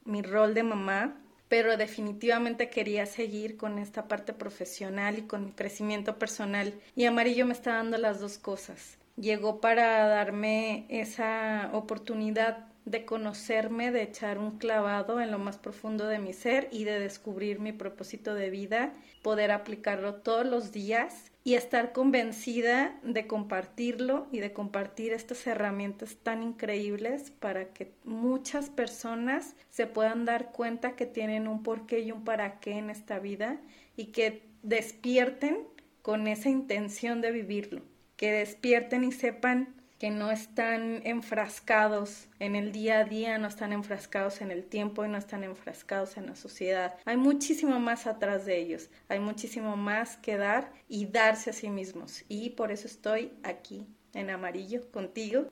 mi 0.04 0.22
rol 0.22 0.54
de 0.54 0.62
mamá, 0.62 1.16
pero 1.48 1.76
definitivamente 1.76 2.70
quería 2.70 3.06
seguir 3.06 3.56
con 3.56 3.78
esta 3.78 4.08
parte 4.08 4.32
profesional 4.32 5.18
y 5.18 5.22
con 5.22 5.44
mi 5.44 5.52
crecimiento 5.52 6.18
personal. 6.18 6.74
Y 6.96 7.04
Amarillo 7.04 7.46
me 7.46 7.52
está 7.52 7.74
dando 7.74 7.98
las 7.98 8.18
dos 8.18 8.38
cosas. 8.38 8.98
Llegó 9.16 9.60
para 9.60 10.06
darme 10.08 10.86
esa 10.88 11.70
oportunidad 11.72 12.66
de 12.86 13.04
conocerme, 13.04 13.90
de 13.90 14.02
echar 14.02 14.38
un 14.38 14.58
clavado 14.58 15.20
en 15.20 15.32
lo 15.32 15.38
más 15.38 15.58
profundo 15.58 16.06
de 16.06 16.20
mi 16.20 16.32
ser 16.32 16.68
y 16.70 16.84
de 16.84 17.00
descubrir 17.00 17.58
mi 17.58 17.72
propósito 17.72 18.34
de 18.34 18.48
vida, 18.48 18.94
poder 19.22 19.50
aplicarlo 19.50 20.14
todos 20.14 20.46
los 20.46 20.70
días 20.72 21.32
y 21.42 21.54
estar 21.54 21.92
convencida 21.92 22.98
de 23.02 23.26
compartirlo 23.26 24.28
y 24.30 24.38
de 24.38 24.52
compartir 24.52 25.12
estas 25.12 25.46
herramientas 25.48 26.16
tan 26.22 26.44
increíbles 26.44 27.30
para 27.30 27.72
que 27.72 27.92
muchas 28.04 28.70
personas 28.70 29.56
se 29.68 29.86
puedan 29.86 30.24
dar 30.24 30.52
cuenta 30.52 30.94
que 30.94 31.06
tienen 31.06 31.48
un 31.48 31.64
porqué 31.64 32.00
y 32.00 32.12
un 32.12 32.24
para 32.24 32.60
qué 32.60 32.78
en 32.78 32.90
esta 32.90 33.18
vida 33.18 33.60
y 33.96 34.06
que 34.06 34.42
despierten 34.62 35.58
con 36.02 36.28
esa 36.28 36.50
intención 36.50 37.20
de 37.20 37.32
vivirlo, 37.32 37.82
que 38.16 38.30
despierten 38.30 39.02
y 39.02 39.10
sepan 39.10 39.74
que 39.98 40.10
no 40.10 40.30
están 40.30 41.00
enfrascados 41.04 42.28
en 42.38 42.56
el 42.56 42.72
día 42.72 43.00
a 43.00 43.04
día, 43.04 43.38
no 43.38 43.48
están 43.48 43.72
enfrascados 43.72 44.40
en 44.40 44.50
el 44.50 44.64
tiempo 44.64 45.04
y 45.04 45.08
no 45.08 45.18
están 45.18 45.44
enfrascados 45.44 46.16
en 46.16 46.26
la 46.26 46.36
sociedad. 46.36 46.94
Hay 47.04 47.16
muchísimo 47.16 47.80
más 47.80 48.06
atrás 48.06 48.44
de 48.44 48.58
ellos, 48.58 48.90
hay 49.08 49.20
muchísimo 49.20 49.76
más 49.76 50.16
que 50.18 50.36
dar 50.36 50.72
y 50.88 51.06
darse 51.06 51.50
a 51.50 51.52
sí 51.52 51.70
mismos. 51.70 52.24
Y 52.28 52.50
por 52.50 52.70
eso 52.70 52.86
estoy 52.86 53.32
aquí 53.42 53.86
en 54.12 54.30
amarillo 54.30 54.90
contigo. 54.90 55.48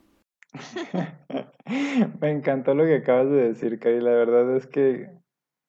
Me 2.21 2.31
encantó 2.31 2.73
lo 2.73 2.85
que 2.85 2.97
acabas 2.97 3.29
de 3.29 3.47
decir, 3.47 3.79
Cari. 3.79 3.99
La 3.99 4.11
verdad 4.11 4.55
es 4.55 4.67
que 4.67 5.09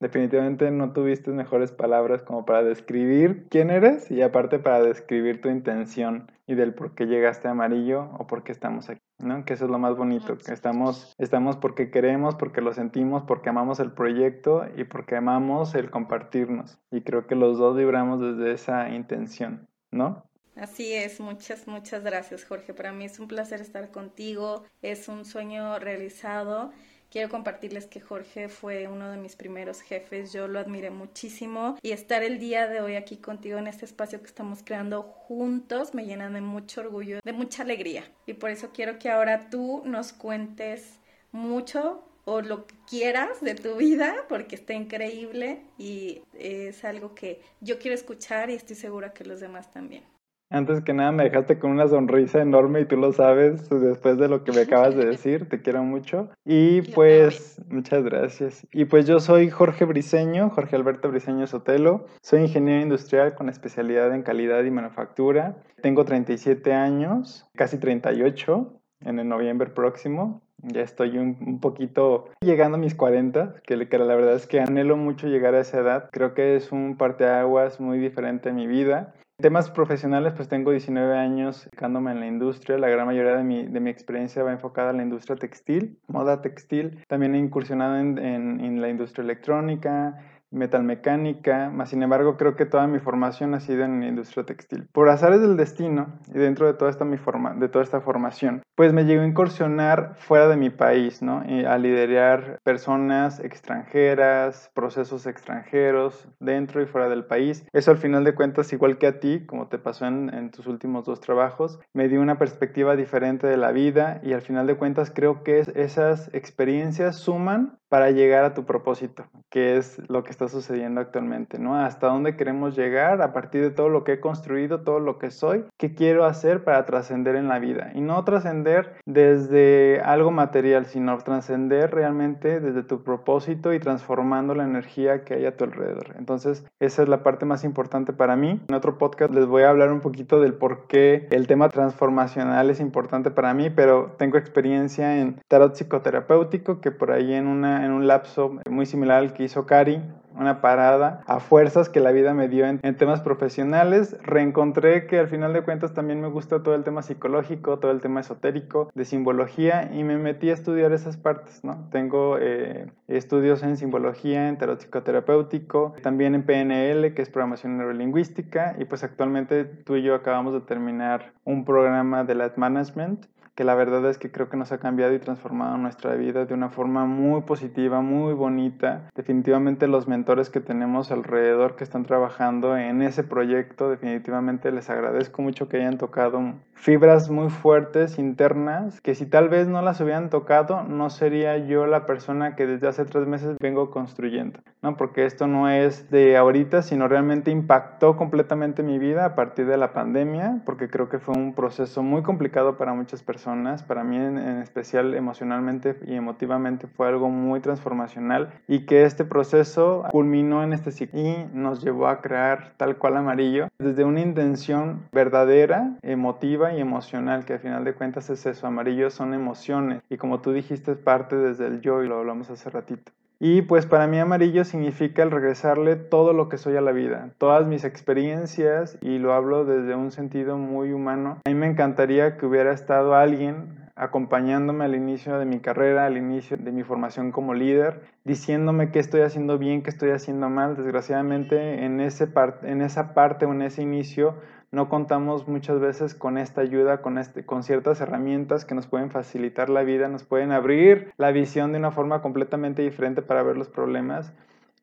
definitivamente 0.00 0.70
no 0.70 0.92
tuviste 0.92 1.30
mejores 1.30 1.72
palabras 1.72 2.22
como 2.22 2.44
para 2.44 2.62
describir 2.62 3.46
quién 3.48 3.70
eres 3.70 4.10
y 4.10 4.22
aparte 4.22 4.58
para 4.58 4.82
describir 4.82 5.40
tu 5.40 5.48
intención 5.48 6.30
y 6.46 6.54
del 6.54 6.74
por 6.74 6.94
qué 6.94 7.06
llegaste 7.06 7.48
a 7.48 7.52
amarillo 7.52 8.10
o 8.18 8.26
por 8.26 8.44
qué 8.44 8.52
estamos 8.52 8.88
aquí, 8.88 9.00
¿no? 9.18 9.44
Que 9.44 9.54
eso 9.54 9.64
es 9.64 9.70
lo 9.70 9.78
más 9.78 9.96
bonito, 9.96 10.36
que 10.38 10.52
estamos, 10.52 11.14
estamos 11.18 11.56
porque 11.56 11.90
queremos, 11.90 12.34
porque 12.36 12.60
lo 12.60 12.72
sentimos, 12.72 13.24
porque 13.24 13.48
amamos 13.48 13.80
el 13.80 13.92
proyecto 13.92 14.64
y 14.76 14.84
porque 14.84 15.16
amamos 15.16 15.74
el 15.74 15.90
compartirnos. 15.90 16.78
Y 16.90 17.02
creo 17.02 17.26
que 17.26 17.34
los 17.34 17.58
dos 17.58 17.76
vibramos 17.76 18.20
desde 18.20 18.52
esa 18.52 18.90
intención, 18.90 19.66
¿no? 19.90 20.24
Así 20.56 20.94
es, 20.94 21.20
muchas, 21.20 21.66
muchas 21.66 22.02
gracias 22.02 22.44
Jorge. 22.44 22.72
Para 22.72 22.92
mí 22.92 23.04
es 23.04 23.18
un 23.18 23.28
placer 23.28 23.60
estar 23.60 23.90
contigo, 23.90 24.64
es 24.80 25.08
un 25.08 25.26
sueño 25.26 25.78
realizado 25.78 26.72
Quiero 27.10 27.28
compartirles 27.28 27.86
que 27.86 28.00
Jorge 28.00 28.48
fue 28.48 28.88
uno 28.88 29.10
de 29.10 29.16
mis 29.16 29.36
primeros 29.36 29.80
jefes, 29.80 30.32
yo 30.32 30.48
lo 30.48 30.58
admiré 30.58 30.90
muchísimo 30.90 31.78
y 31.80 31.92
estar 31.92 32.22
el 32.22 32.38
día 32.38 32.66
de 32.66 32.80
hoy 32.80 32.96
aquí 32.96 33.16
contigo 33.16 33.58
en 33.58 33.68
este 33.68 33.84
espacio 33.84 34.20
que 34.20 34.26
estamos 34.26 34.62
creando 34.64 35.02
juntos 35.02 35.94
me 35.94 36.04
llena 36.04 36.28
de 36.30 36.40
mucho 36.40 36.80
orgullo, 36.80 37.20
de 37.25 37.32
mucha 37.32 37.62
alegría 37.62 38.04
y 38.26 38.34
por 38.34 38.50
eso 38.50 38.70
quiero 38.72 38.98
que 38.98 39.08
ahora 39.08 39.48
tú 39.50 39.82
nos 39.84 40.12
cuentes 40.12 40.98
mucho 41.30 42.02
o 42.25 42.40
lo 42.40 42.66
que 42.66 42.75
quieras 42.88 43.40
de 43.40 43.54
tu 43.54 43.76
vida 43.76 44.25
porque 44.28 44.56
está 44.56 44.75
increíble 44.75 45.62
y 45.78 46.22
es 46.34 46.84
algo 46.84 47.14
que 47.14 47.40
yo 47.60 47.78
quiero 47.78 47.94
escuchar 47.94 48.50
y 48.50 48.54
estoy 48.54 48.75
segura 48.75 49.12
que 49.12 49.25
los 49.25 49.40
demás 49.40 49.70
también. 49.70 50.02
Antes 50.48 50.82
que 50.82 50.92
nada 50.92 51.10
me 51.10 51.24
dejaste 51.24 51.58
con 51.58 51.72
una 51.72 51.88
sonrisa 51.88 52.40
enorme 52.40 52.80
y 52.80 52.84
tú 52.84 52.96
lo 52.96 53.12
sabes 53.12 53.68
después 53.68 54.16
de 54.16 54.28
lo 54.28 54.44
que 54.44 54.52
me 54.52 54.60
acabas 54.60 54.94
de 54.94 55.06
decir, 55.10 55.48
te 55.48 55.60
quiero 55.60 55.82
mucho. 55.82 56.28
Y 56.44 56.82
pues 56.82 57.60
muchas 57.68 58.04
gracias. 58.04 58.66
Y 58.72 58.84
pues 58.84 59.06
yo 59.06 59.18
soy 59.18 59.50
Jorge 59.50 59.84
Briseño, 59.84 60.50
Jorge 60.50 60.76
Alberto 60.76 61.10
Briseño 61.10 61.46
Sotelo. 61.46 62.06
Soy 62.22 62.42
ingeniero 62.42 62.80
industrial 62.80 63.34
con 63.34 63.48
especialidad 63.48 64.14
en 64.14 64.22
calidad 64.22 64.62
y 64.64 64.70
manufactura. 64.70 65.56
Tengo 65.82 66.04
37 66.04 66.72
años, 66.72 67.48
casi 67.56 67.78
38 67.78 68.72
en 69.00 69.18
el 69.18 69.28
noviembre 69.28 69.70
próximo. 69.70 70.42
Ya 70.62 70.80
estoy 70.80 71.18
un, 71.18 71.60
poquito 71.60 72.30
llegando 72.40 72.76
a 72.76 72.80
mis 72.80 72.94
40, 72.94 73.56
que, 73.62 73.88
que, 73.88 73.98
la 73.98 74.14
verdad 74.14 74.34
es 74.34 74.46
que 74.46 74.60
anhelo 74.60 74.96
mucho 74.96 75.28
llegar 75.28 75.54
a 75.54 75.60
esa 75.60 75.80
edad. 75.80 76.08
Creo 76.12 76.34
que 76.34 76.56
es 76.56 76.72
un 76.72 76.96
parteaguas 76.96 77.78
muy 77.78 77.98
diferente 77.98 78.48
en 78.48 78.56
mi 78.56 78.66
vida. 78.66 79.12
Temas 79.38 79.70
profesionales, 79.70 80.32
pues 80.34 80.48
tengo 80.48 80.70
19 80.70 81.14
años 81.14 81.64
dedicándome 81.64 82.10
en 82.10 82.20
la 82.20 82.26
industria. 82.26 82.78
La 82.78 82.88
gran 82.88 83.06
mayoría 83.06 83.36
de 83.36 83.44
mi, 83.44 83.66
de 83.66 83.80
mi, 83.80 83.90
experiencia 83.90 84.42
va 84.42 84.50
enfocada 84.50 84.92
en 84.92 84.96
la 84.96 85.02
industria 85.02 85.36
textil, 85.36 85.98
moda 86.06 86.40
textil. 86.40 87.04
También 87.06 87.34
he 87.34 87.38
incursionado 87.38 87.98
en, 87.98 88.18
en 88.18 88.80
la 88.80 88.88
industria 88.88 89.24
electrónica, 89.24 90.35
metalmecánica, 90.50 91.70
más 91.70 91.90
sin 91.90 92.02
embargo 92.02 92.36
creo 92.36 92.56
que 92.56 92.66
toda 92.66 92.86
mi 92.86 92.98
formación 92.98 93.54
ha 93.54 93.60
sido 93.60 93.84
en 93.84 94.00
la 94.00 94.06
industria 94.08 94.44
textil. 94.44 94.88
Por 94.92 95.08
azares 95.08 95.40
del 95.40 95.56
destino 95.56 96.18
y 96.28 96.38
dentro 96.38 96.66
de 96.66 96.74
toda 96.74 96.90
esta, 96.90 97.04
mi 97.04 97.18
forma, 97.18 97.54
de 97.54 97.68
toda 97.68 97.84
esta 97.84 98.00
formación, 98.00 98.62
pues 98.74 98.92
me 98.92 99.04
llegó 99.04 99.22
a 99.22 99.26
incursionar 99.26 100.14
fuera 100.16 100.48
de 100.48 100.56
mi 100.56 100.70
país, 100.70 101.22
¿no? 101.22 101.40
a 101.40 101.78
liderar 101.78 102.58
personas 102.62 103.40
extranjeras, 103.40 104.70
procesos 104.74 105.26
extranjeros, 105.26 106.28
dentro 106.40 106.82
y 106.82 106.86
fuera 106.86 107.08
del 107.08 107.24
país. 107.24 107.66
Eso 107.72 107.90
al 107.90 107.98
final 107.98 108.24
de 108.24 108.34
cuentas, 108.34 108.72
igual 108.72 108.98
que 108.98 109.06
a 109.06 109.20
ti, 109.20 109.46
como 109.46 109.68
te 109.68 109.78
pasó 109.78 110.06
en, 110.06 110.32
en 110.32 110.50
tus 110.50 110.66
últimos 110.66 111.04
dos 111.04 111.20
trabajos, 111.20 111.78
me 111.94 112.08
dio 112.08 112.20
una 112.20 112.38
perspectiva 112.38 112.96
diferente 112.96 113.46
de 113.46 113.56
la 113.56 113.72
vida 113.72 114.20
y 114.22 114.32
al 114.32 114.42
final 114.42 114.66
de 114.66 114.76
cuentas 114.76 115.10
creo 115.14 115.42
que 115.42 115.62
esas 115.74 116.32
experiencias 116.34 117.18
suman 117.18 117.78
para 117.88 118.10
llegar 118.10 118.44
a 118.44 118.54
tu 118.54 118.64
propósito, 118.64 119.26
que 119.50 119.76
es 119.76 120.00
lo 120.08 120.24
que 120.24 120.30
está 120.36 120.48
sucediendo 120.48 121.00
actualmente, 121.00 121.58
¿no? 121.58 121.76
Hasta 121.76 122.08
dónde 122.08 122.36
queremos 122.36 122.76
llegar 122.76 123.22
a 123.22 123.32
partir 123.32 123.62
de 123.62 123.70
todo 123.70 123.88
lo 123.88 124.04
que 124.04 124.14
he 124.14 124.20
construido, 124.20 124.80
todo 124.80 125.00
lo 125.00 125.18
que 125.18 125.30
soy, 125.30 125.64
qué 125.78 125.94
quiero 125.94 126.26
hacer 126.26 126.62
para 126.62 126.84
trascender 126.84 127.36
en 127.36 127.48
la 127.48 127.58
vida. 127.58 127.90
Y 127.94 128.02
no 128.02 128.22
trascender 128.24 128.96
desde 129.06 130.00
algo 130.04 130.30
material, 130.30 130.86
sino 130.86 131.16
trascender 131.18 131.94
realmente 131.94 132.60
desde 132.60 132.82
tu 132.82 133.02
propósito 133.02 133.72
y 133.72 133.80
transformando 133.80 134.54
la 134.54 134.64
energía 134.64 135.24
que 135.24 135.34
hay 135.34 135.46
a 135.46 135.56
tu 135.56 135.64
alrededor. 135.64 136.14
Entonces, 136.18 136.64
esa 136.80 137.02
es 137.02 137.08
la 137.08 137.22
parte 137.22 137.46
más 137.46 137.64
importante 137.64 138.12
para 138.12 138.36
mí. 138.36 138.60
En 138.68 138.74
otro 138.74 138.98
podcast 138.98 139.32
les 139.32 139.46
voy 139.46 139.62
a 139.62 139.70
hablar 139.70 139.90
un 139.90 140.00
poquito 140.00 140.40
del 140.40 140.54
por 140.54 140.86
qué 140.86 141.26
el 141.30 141.46
tema 141.46 141.70
transformacional 141.70 142.68
es 142.68 142.80
importante 142.80 143.30
para 143.30 143.54
mí, 143.54 143.70
pero 143.70 144.14
tengo 144.18 144.36
experiencia 144.36 145.18
en 145.18 145.40
tarot 145.48 145.74
psicoterapéutico 145.74 146.80
que 146.80 146.90
por 146.90 147.10
ahí 147.10 147.32
en 147.32 147.46
una 147.46 147.86
en 147.86 147.92
un 147.92 148.06
lapso 148.06 148.60
muy 148.68 148.86
similar 148.86 149.18
al 149.18 149.32
que 149.32 149.44
hizo 149.44 149.66
Cari, 149.66 150.02
una 150.38 150.60
parada 150.60 151.22
a 151.26 151.40
fuerzas 151.40 151.88
que 151.88 152.00
la 152.00 152.12
vida 152.12 152.34
me 152.34 152.48
dio 152.48 152.66
en, 152.66 152.80
temas 152.96 153.20
profesionales. 153.20 154.16
Reencontré 154.22 155.06
que 155.06 155.18
al 155.18 155.28
final 155.28 155.52
de 155.52 155.62
cuentas 155.62 155.94
también 155.94 156.20
me 156.20 156.28
gusta 156.28 156.62
todo 156.62 156.74
el 156.74 156.84
tema 156.84 157.02
psicológico, 157.02 157.78
todo 157.78 157.90
el 157.90 158.00
tema 158.00 158.20
esotérico, 158.20 158.90
de 158.94 159.04
simbología 159.04 159.90
y 159.92 160.04
me 160.04 160.16
metí 160.16 160.50
a 160.50 160.54
estudiar 160.54 160.92
esas 160.92 161.16
partes, 161.16 161.64
¿no? 161.64 161.88
Tengo 161.90 162.38
eh, 162.40 162.90
estudios 163.08 163.62
en 163.62 163.76
simbología, 163.76 164.48
en 164.48 164.58
tarot 164.58 164.80
psicoterapéutico, 164.80 165.94
también 166.02 166.34
en 166.34 166.44
PNL, 166.44 167.14
que 167.14 167.22
es 167.22 167.28
programación 167.28 167.76
neurolingüística 167.76 168.76
y 168.78 168.84
pues 168.84 169.04
actualmente 169.04 169.64
tú 169.64 169.96
y 169.96 170.02
yo 170.02 170.14
acabamos 170.14 170.54
de 170.54 170.60
terminar 170.60 171.32
un 171.44 171.64
programa 171.64 172.24
de 172.24 172.34
Life 172.34 172.54
Management 172.56 173.26
que 173.56 173.64
la 173.64 173.75
verdad 173.75 174.04
es 174.08 174.18
que 174.18 174.30
creo 174.30 174.50
que 174.50 174.58
nos 174.58 174.70
ha 174.70 174.78
cambiado 174.78 175.14
y 175.14 175.18
transformado 175.18 175.78
nuestra 175.78 176.14
vida 176.14 176.44
de 176.44 176.52
una 176.52 176.68
forma 176.68 177.06
muy 177.06 177.40
positiva, 177.40 178.02
muy 178.02 178.34
bonita. 178.34 179.08
Definitivamente 179.14 179.88
los 179.88 180.06
mentores 180.06 180.50
que 180.50 180.60
tenemos 180.60 181.10
alrededor 181.10 181.75
que 181.75 181.82
están 181.82 182.04
trabajando 182.04 182.76
en 182.76 183.00
ese 183.00 183.25
proyecto, 183.25 183.88
definitivamente 183.88 184.70
les 184.70 184.90
agradezco 184.90 185.40
mucho 185.40 185.70
que 185.70 185.78
hayan 185.78 185.96
tocado 185.96 186.52
fibras 186.75 187.30
muy 187.30 187.48
fuertes 187.48 188.18
internas, 188.18 189.00
que 189.00 189.14
si 189.14 189.25
tal 189.25 189.48
vez 189.48 189.66
no 189.66 189.80
las 189.80 190.02
hubieran 190.02 190.28
tocado, 190.28 190.84
no 190.84 191.08
sería 191.08 191.56
yo 191.56 191.86
la 191.86 192.04
persona 192.04 192.54
que 192.54 192.66
desde 192.66 192.88
hace 192.88 193.06
tres 193.06 193.26
meses 193.26 193.56
vengo 193.58 193.90
construyendo, 193.90 194.60
¿no? 194.82 194.98
Porque 194.98 195.25
esto 195.25 195.46
no 195.46 195.70
es 195.70 196.10
de 196.10 196.36
ahorita, 196.36 196.82
sino 196.82 197.08
realmente 197.08 197.50
impactó 197.50 198.16
completamente 198.16 198.82
mi 198.82 198.98
vida 198.98 199.25
a 199.25 199.34
partir 199.34 199.66
de 199.66 199.78
la 199.78 199.94
pandemia, 199.94 200.60
porque 200.66 200.90
creo 200.90 201.08
que 201.08 201.18
fue 201.18 201.34
un 201.34 201.54
proceso 201.54 202.02
muy 202.02 202.22
complicado 202.22 202.76
para 202.76 202.92
muchas 202.92 203.22
personas 203.22 203.45
para 203.86 204.02
mí 204.02 204.16
en, 204.16 204.38
especial 204.38 205.14
emocionalmente 205.14 205.96
y 206.04 206.14
emotivamente 206.14 206.88
fue 206.88 207.06
algo 207.06 207.28
muy 207.28 207.60
transformacional 207.60 208.52
y 208.66 208.86
que 208.86 209.04
este 209.04 209.24
proceso 209.24 210.04
culminó 210.10 210.64
en 210.64 210.72
este 210.72 210.90
ciclo 210.90 211.20
y 211.20 211.46
nos 211.52 211.80
llevó 211.82 212.08
a 212.08 212.20
crear 212.20 212.72
tal 212.76 212.96
cual 212.96 213.16
amarillo 213.16 213.68
desde 213.78 214.02
una 214.02 214.20
intención 214.20 215.02
verdadera, 215.12 215.96
emotiva 216.02 216.72
y 216.72 216.80
emocional, 216.80 217.44
que 217.44 217.52
al 217.52 217.60
final 217.60 217.84
de 217.84 217.94
cuentas 217.94 218.30
es 218.30 218.46
eso, 218.46 218.66
amarillo 218.66 219.10
son 219.10 219.32
emociones 219.32 220.02
y 220.10 220.16
como 220.16 220.40
tú 220.40 220.52
dijiste 220.52 220.92
es 220.92 220.98
parte 220.98 221.36
desde 221.36 221.68
el 221.68 221.80
yo 221.80 222.02
y 222.02 222.08
lo 222.08 222.18
hablamos 222.18 222.50
hace 222.50 222.68
ratito. 222.68 223.12
Y 223.38 223.62
pues 223.62 223.84
para 223.84 224.06
mí 224.06 224.18
amarillo 224.18 224.64
significa 224.64 225.22
el 225.22 225.30
regresarle 225.30 225.96
todo 225.96 226.32
lo 226.32 226.48
que 226.48 226.56
soy 226.56 226.76
a 226.76 226.80
la 226.80 226.92
vida, 226.92 227.30
todas 227.36 227.66
mis 227.66 227.84
experiencias 227.84 228.96
y 229.02 229.18
lo 229.18 229.34
hablo 229.34 229.66
desde 229.66 229.94
un 229.94 230.10
sentido 230.10 230.56
muy 230.56 230.92
humano. 230.92 231.42
A 231.44 231.50
mí 231.50 231.54
me 231.54 231.66
encantaría 231.66 232.38
que 232.38 232.46
hubiera 232.46 232.72
estado 232.72 233.14
alguien 233.14 233.86
acompañándome 233.94 234.84
al 234.84 234.94
inicio 234.94 235.38
de 235.38 235.46
mi 235.46 235.60
carrera, 235.60 236.06
al 236.06 236.16
inicio 236.18 236.56
de 236.58 236.70
mi 236.70 236.82
formación 236.82 237.32
como 237.32 237.54
líder, 237.54 238.02
diciéndome 238.24 238.90
qué 238.90 238.98
estoy 238.98 239.22
haciendo 239.22 239.58
bien, 239.58 239.82
qué 239.82 239.90
estoy 239.90 240.10
haciendo 240.10 240.48
mal. 240.50 240.76
Desgraciadamente 240.76 241.84
en, 241.84 242.00
ese 242.00 242.28
en 242.62 242.82
esa 242.82 243.14
parte 243.14 243.46
o 243.46 243.52
en 243.52 243.62
ese 243.62 243.82
inicio 243.82 244.34
no 244.73 244.88
contamos 244.88 245.49
muchas 245.49 245.80
veces 245.80 246.14
con 246.14 246.38
esta 246.38 246.61
ayuda, 246.61 247.02
con, 247.02 247.18
este, 247.18 247.46
con 247.46 247.62
ciertas 247.62 248.00
herramientas 248.00 248.64
que 248.64 248.75
nos 248.75 248.87
pueden 248.87 249.11
facilitar 249.11 249.70
la 249.70 249.82
vida, 249.82 250.08
nos 250.08 250.25
pueden 250.25 250.52
abrir 250.52 251.12
la 251.16 251.30
visión 251.30 251.73
de 251.73 251.78
una 251.78 251.92
forma 251.92 252.23
completamente 252.23 252.82
diferente 252.82 253.23
para 253.23 253.42
ver 253.42 253.56
los 253.56 253.68
problemas. 253.68 254.32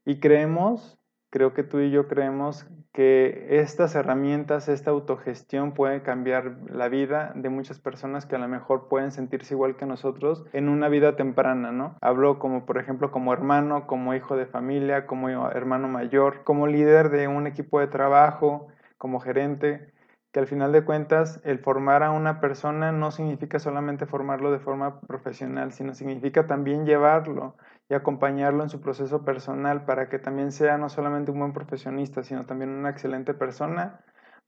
Y 0.06 0.20
creemos, 0.20 0.98
creo 1.30 1.54
que 1.54 1.64
tú 1.64 1.80
y 1.80 1.92
yo 1.92 2.08
creemos 2.08 2.66
que 2.94 3.48
estas 3.50 3.96
herramientas, 3.96 4.70
esta 4.70 4.92
autogestión 4.92 5.74
puede 5.74 6.04
cambiar 6.04 6.58
la 6.70 6.90
vida 6.90 7.34
de 7.36 7.50
muchas 7.50 7.80
personas 7.80 8.28
que 8.28 8.36
a 8.36 8.40
lo 8.40 8.48
mejor 8.48 8.88
pueden 8.88 9.12
sentirse 9.12 9.56
igual 9.56 9.76
que 9.76 9.88
nosotros 9.88 10.46
en 10.54 10.70
una 10.70 10.90
vida 10.90 11.16
temprana, 11.16 11.72
¿no? 11.72 11.98
Hablo 12.02 12.38
como, 12.38 12.68
por 12.68 12.78
ejemplo, 12.78 13.10
como 13.10 13.34
hermano, 13.34 13.88
como 13.88 14.14
hijo 14.14 14.38
de 14.38 14.46
familia, 14.46 15.08
como 15.08 15.50
hermano 15.50 15.88
mayor, 15.88 16.44
como 16.44 16.68
líder 16.68 17.10
de 17.10 17.28
un 17.28 17.48
equipo 17.48 17.80
de 17.80 17.88
trabajo, 17.88 18.68
como 19.04 19.20
gerente, 19.20 19.92
que 20.32 20.40
al 20.40 20.48
final 20.48 20.72
de 20.72 20.86
cuentas 20.86 21.42
el 21.44 21.60
formar 21.60 22.04
a 22.04 22.12
una 22.12 22.40
persona 22.40 22.94
no 22.94 23.12
significa 23.12 23.60
solamente 23.60 24.06
formarlo 24.06 24.50
de 24.50 24.60
forma 24.60 25.02
profesional, 25.02 25.74
sino 25.74 25.94
significa 25.94 26.48
también 26.48 26.86
llevarlo 26.86 27.58
y 27.90 27.96
acompañarlo 27.96 28.64
en 28.64 28.70
su 28.70 28.80
proceso 28.80 29.26
personal 29.26 29.84
para 29.84 30.08
que 30.08 30.20
también 30.20 30.54
sea 30.54 30.78
no 30.78 30.88
solamente 30.88 31.32
un 31.32 31.40
buen 31.40 31.52
profesionista, 31.52 32.24
sino 32.24 32.46
también 32.46 32.70
una 32.70 32.92
excelente 32.92 33.34
persona 33.34 34.00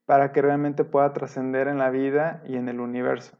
para 0.05 0.31
que 0.31 0.41
realmente 0.41 0.85
pueda 0.85 1.11
trascender 1.11 1.67
en 1.67 1.77
la 1.77 1.89
vida 1.89 2.41
y 2.47 2.55
en 2.55 2.69
el 2.69 2.79
universo. 2.79 3.37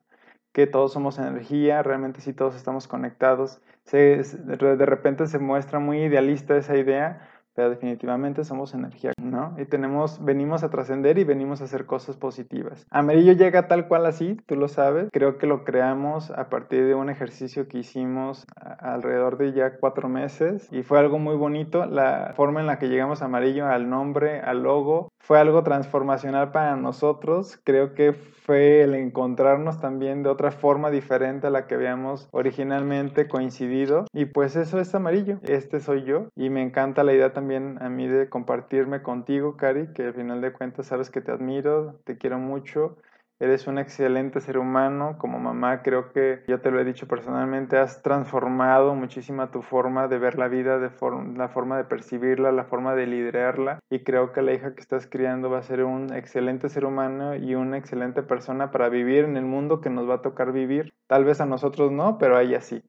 Que 0.51 0.67
todos 0.67 0.91
somos 0.91 1.17
energía, 1.17 1.81
realmente 1.81 2.19
sí 2.19 2.33
todos 2.33 2.57
estamos 2.57 2.89
conectados. 2.89 3.61
de 3.89 4.85
repente 4.85 5.27
se 5.27 5.39
muestra 5.39 5.79
muy 5.79 6.03
idealista 6.03 6.57
esa 6.57 6.75
idea, 6.75 7.29
definitivamente 7.63 8.43
somos 8.43 8.73
energía, 8.73 9.13
¿no? 9.21 9.55
Y 9.57 9.65
tenemos, 9.65 10.23
venimos 10.23 10.63
a 10.63 10.69
trascender 10.69 11.17
y 11.17 11.23
venimos 11.23 11.61
a 11.61 11.65
hacer 11.65 11.85
cosas 11.85 12.17
positivas. 12.17 12.85
Amarillo 12.89 13.33
llega 13.33 13.67
tal 13.67 13.87
cual 13.87 14.05
así, 14.05 14.37
tú 14.45 14.55
lo 14.55 14.67
sabes. 14.67 15.09
Creo 15.11 15.37
que 15.37 15.47
lo 15.47 15.63
creamos 15.63 16.31
a 16.31 16.49
partir 16.49 16.85
de 16.85 16.95
un 16.95 17.09
ejercicio 17.09 17.67
que 17.67 17.79
hicimos 17.79 18.45
alrededor 18.79 19.37
de 19.37 19.53
ya 19.53 19.77
cuatro 19.77 20.09
meses 20.09 20.67
y 20.71 20.83
fue 20.83 20.99
algo 20.99 21.19
muy 21.19 21.35
bonito. 21.35 21.85
La 21.85 22.33
forma 22.35 22.59
en 22.59 22.67
la 22.67 22.79
que 22.79 22.89
llegamos 22.89 23.21
a 23.21 23.25
amarillo, 23.25 23.67
al 23.67 23.89
nombre, 23.89 24.41
al 24.41 24.63
logo, 24.63 25.09
fue 25.19 25.39
algo 25.39 25.63
transformacional 25.63 26.51
para 26.51 26.75
nosotros. 26.75 27.59
Creo 27.63 27.93
que 27.93 28.13
fue 28.13 28.83
el 28.83 28.93
encontrarnos 28.93 29.79
también 29.79 30.21
de 30.21 30.29
otra 30.29 30.51
forma 30.51 30.91
diferente 30.91 31.47
a 31.47 31.49
la 31.49 31.65
que 31.65 31.75
habíamos 31.75 32.29
originalmente 32.31 33.27
coincidido. 33.27 34.05
Y 34.13 34.25
pues 34.25 34.55
eso 34.55 34.79
es 34.79 34.93
amarillo. 34.93 35.39
Este 35.43 35.79
soy 35.79 36.03
yo. 36.03 36.27
Y 36.35 36.49
me 36.49 36.61
encanta 36.61 37.03
la 37.03 37.13
idea 37.13 37.33
también 37.33 37.44
a 37.51 37.89
mí 37.89 38.07
de 38.07 38.29
compartirme 38.29 39.01
contigo, 39.01 39.57
Cari, 39.57 39.93
que 39.93 40.03
al 40.05 40.13
final 40.13 40.41
de 40.41 40.53
cuentas 40.53 40.87
sabes 40.87 41.09
que 41.09 41.21
te 41.21 41.31
admiro, 41.31 41.99
te 42.03 42.17
quiero 42.17 42.39
mucho 42.39 42.97
Eres 43.37 43.67
un 43.67 43.77
excelente 43.79 44.39
ser 44.39 44.57
humano. 44.57 45.17
Como 45.17 45.39
mamá, 45.39 45.81
creo 45.81 46.13
que 46.13 46.43
yo 46.47 46.61
te 46.61 46.71
lo 46.71 46.79
he 46.79 46.85
dicho 46.85 47.05
personalmente, 47.05 47.77
has 47.77 48.01
transformado 48.01 48.95
muchísimo 48.95 49.49
tu 49.49 49.61
forma 49.61 50.07
de 50.07 50.17
ver 50.19 50.37
la 50.37 50.47
vida, 50.47 50.79
de 50.79 50.89
la 51.35 51.49
forma 51.49 51.75
de 51.75 51.83
percibirla, 51.83 52.53
la 52.53 52.63
forma 52.63 52.95
de 52.95 53.07
liderarla. 53.07 53.79
Y 53.89 54.05
creo 54.05 54.31
que 54.31 54.41
la 54.41 54.53
hija 54.53 54.73
que 54.73 54.79
estás 54.79 55.05
criando 55.05 55.49
va 55.49 55.57
a 55.57 55.63
ser 55.63 55.83
un 55.83 56.13
excelente 56.13 56.69
ser 56.69 56.85
humano 56.85 57.35
y 57.35 57.55
una 57.55 57.77
excelente 57.77 58.23
persona 58.23 58.71
para 58.71 58.87
vivir 58.87 59.25
en 59.25 59.35
el 59.35 59.45
mundo 59.45 59.81
que 59.81 59.89
nos 59.89 60.09
va 60.09 60.15
a 60.15 60.21
tocar 60.21 60.53
vivir. 60.53 60.93
Tal 61.07 61.25
vez 61.25 61.41
a 61.41 61.45
nosotros 61.45 61.91
no, 61.91 62.17
pero 62.17 62.37
a 62.37 62.41
ella 62.41 62.61
sí. 62.61 62.83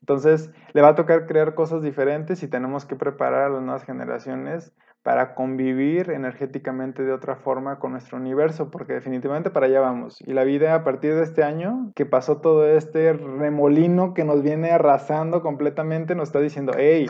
Entonces, 0.00 0.50
le 0.72 0.82
va 0.82 0.88
a 0.88 0.94
tocar 0.94 1.26
crear 1.26 1.54
cosas 1.54 1.82
diferentes 1.82 2.42
y 2.42 2.48
tenemos 2.48 2.84
que 2.84 2.96
preparar 2.96 3.42
a 3.42 3.48
las 3.50 3.62
nuevas 3.62 3.84
generaciones 3.84 4.72
para 5.02 5.34
convivir 5.34 6.10
energéticamente 6.10 7.02
de 7.04 7.12
otra 7.12 7.36
forma 7.36 7.78
con 7.78 7.92
nuestro 7.92 8.18
universo, 8.18 8.70
porque 8.70 8.92
definitivamente 8.92 9.50
para 9.50 9.66
allá 9.66 9.80
vamos. 9.80 10.20
Y 10.20 10.34
la 10.34 10.44
vida 10.44 10.74
a 10.74 10.84
partir 10.84 11.14
de 11.14 11.22
este 11.22 11.42
año, 11.42 11.92
que 11.94 12.04
pasó 12.04 12.40
todo 12.40 12.66
este 12.66 13.12
remolino 13.14 14.12
que 14.12 14.24
nos 14.24 14.42
viene 14.42 14.70
arrasando 14.70 15.42
completamente, 15.42 16.14
nos 16.14 16.28
está 16.28 16.40
diciendo, 16.40 16.72
hey, 16.76 17.06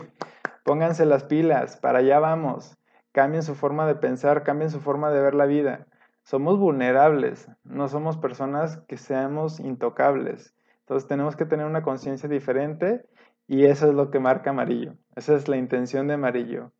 pónganse 0.63 1.05
las 1.05 1.25
pilas, 1.25 1.77
para 1.77 1.99
allá 1.99 2.19
vamos, 2.19 2.77
cambien 3.11 3.43
su 3.43 3.55
forma 3.55 3.85
de 3.87 3.95
pensar, 3.95 4.43
cambien 4.43 4.69
su 4.69 4.79
forma 4.79 5.11
de 5.11 5.21
ver 5.21 5.35
la 5.35 5.45
vida. 5.45 5.87
Somos 6.23 6.59
vulnerables, 6.59 7.49
no 7.63 7.89
somos 7.89 8.17
personas 8.17 8.77
que 8.87 8.97
seamos 8.97 9.59
intocables. 9.59 10.55
Entonces 10.91 11.07
tenemos 11.07 11.37
que 11.37 11.45
tener 11.45 11.65
una 11.65 11.83
conciencia 11.83 12.27
diferente 12.27 13.05
y 13.47 13.63
eso 13.63 13.87
es 13.87 13.93
lo 13.93 14.11
que 14.11 14.19
marca 14.19 14.49
amarillo. 14.49 14.95
Esa 15.15 15.35
es 15.35 15.47
la 15.47 15.55
intención 15.55 16.09
de 16.09 16.15
amarillo, 16.15 16.73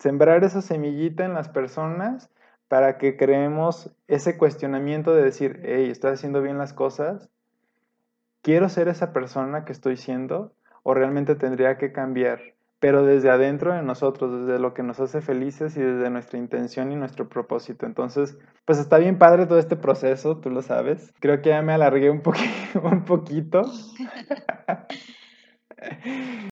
sembrar 0.00 0.42
esa 0.42 0.60
semillita 0.62 1.24
en 1.24 1.32
las 1.32 1.48
personas 1.48 2.28
para 2.66 2.98
que 2.98 3.16
creemos 3.16 3.94
ese 4.08 4.36
cuestionamiento 4.36 5.14
de 5.14 5.22
decir, 5.22 5.60
hey, 5.62 5.90
¿estoy 5.92 6.10
haciendo 6.10 6.42
bien 6.42 6.58
las 6.58 6.72
cosas? 6.72 7.30
¿Quiero 8.42 8.68
ser 8.68 8.88
esa 8.88 9.12
persona 9.12 9.64
que 9.64 9.70
estoy 9.70 9.96
siendo? 9.96 10.56
¿O 10.82 10.92
realmente 10.92 11.36
tendría 11.36 11.78
que 11.78 11.92
cambiar? 11.92 12.40
Pero 12.82 13.06
desde 13.06 13.30
adentro 13.30 13.72
de 13.72 13.80
nosotros, 13.82 14.44
desde 14.44 14.58
lo 14.58 14.74
que 14.74 14.82
nos 14.82 14.98
hace 14.98 15.20
felices 15.20 15.76
y 15.76 15.80
desde 15.80 16.10
nuestra 16.10 16.36
intención 16.36 16.90
y 16.90 16.96
nuestro 16.96 17.28
propósito. 17.28 17.86
Entonces, 17.86 18.36
pues 18.64 18.80
está 18.80 18.98
bien 18.98 19.18
padre 19.18 19.46
todo 19.46 19.60
este 19.60 19.76
proceso, 19.76 20.38
tú 20.38 20.50
lo 20.50 20.62
sabes. 20.62 21.14
Creo 21.20 21.40
que 21.40 21.50
ya 21.50 21.62
me 21.62 21.72
alargué 21.72 22.10
un, 22.10 22.22
un 22.82 23.04
poquito. 23.04 23.62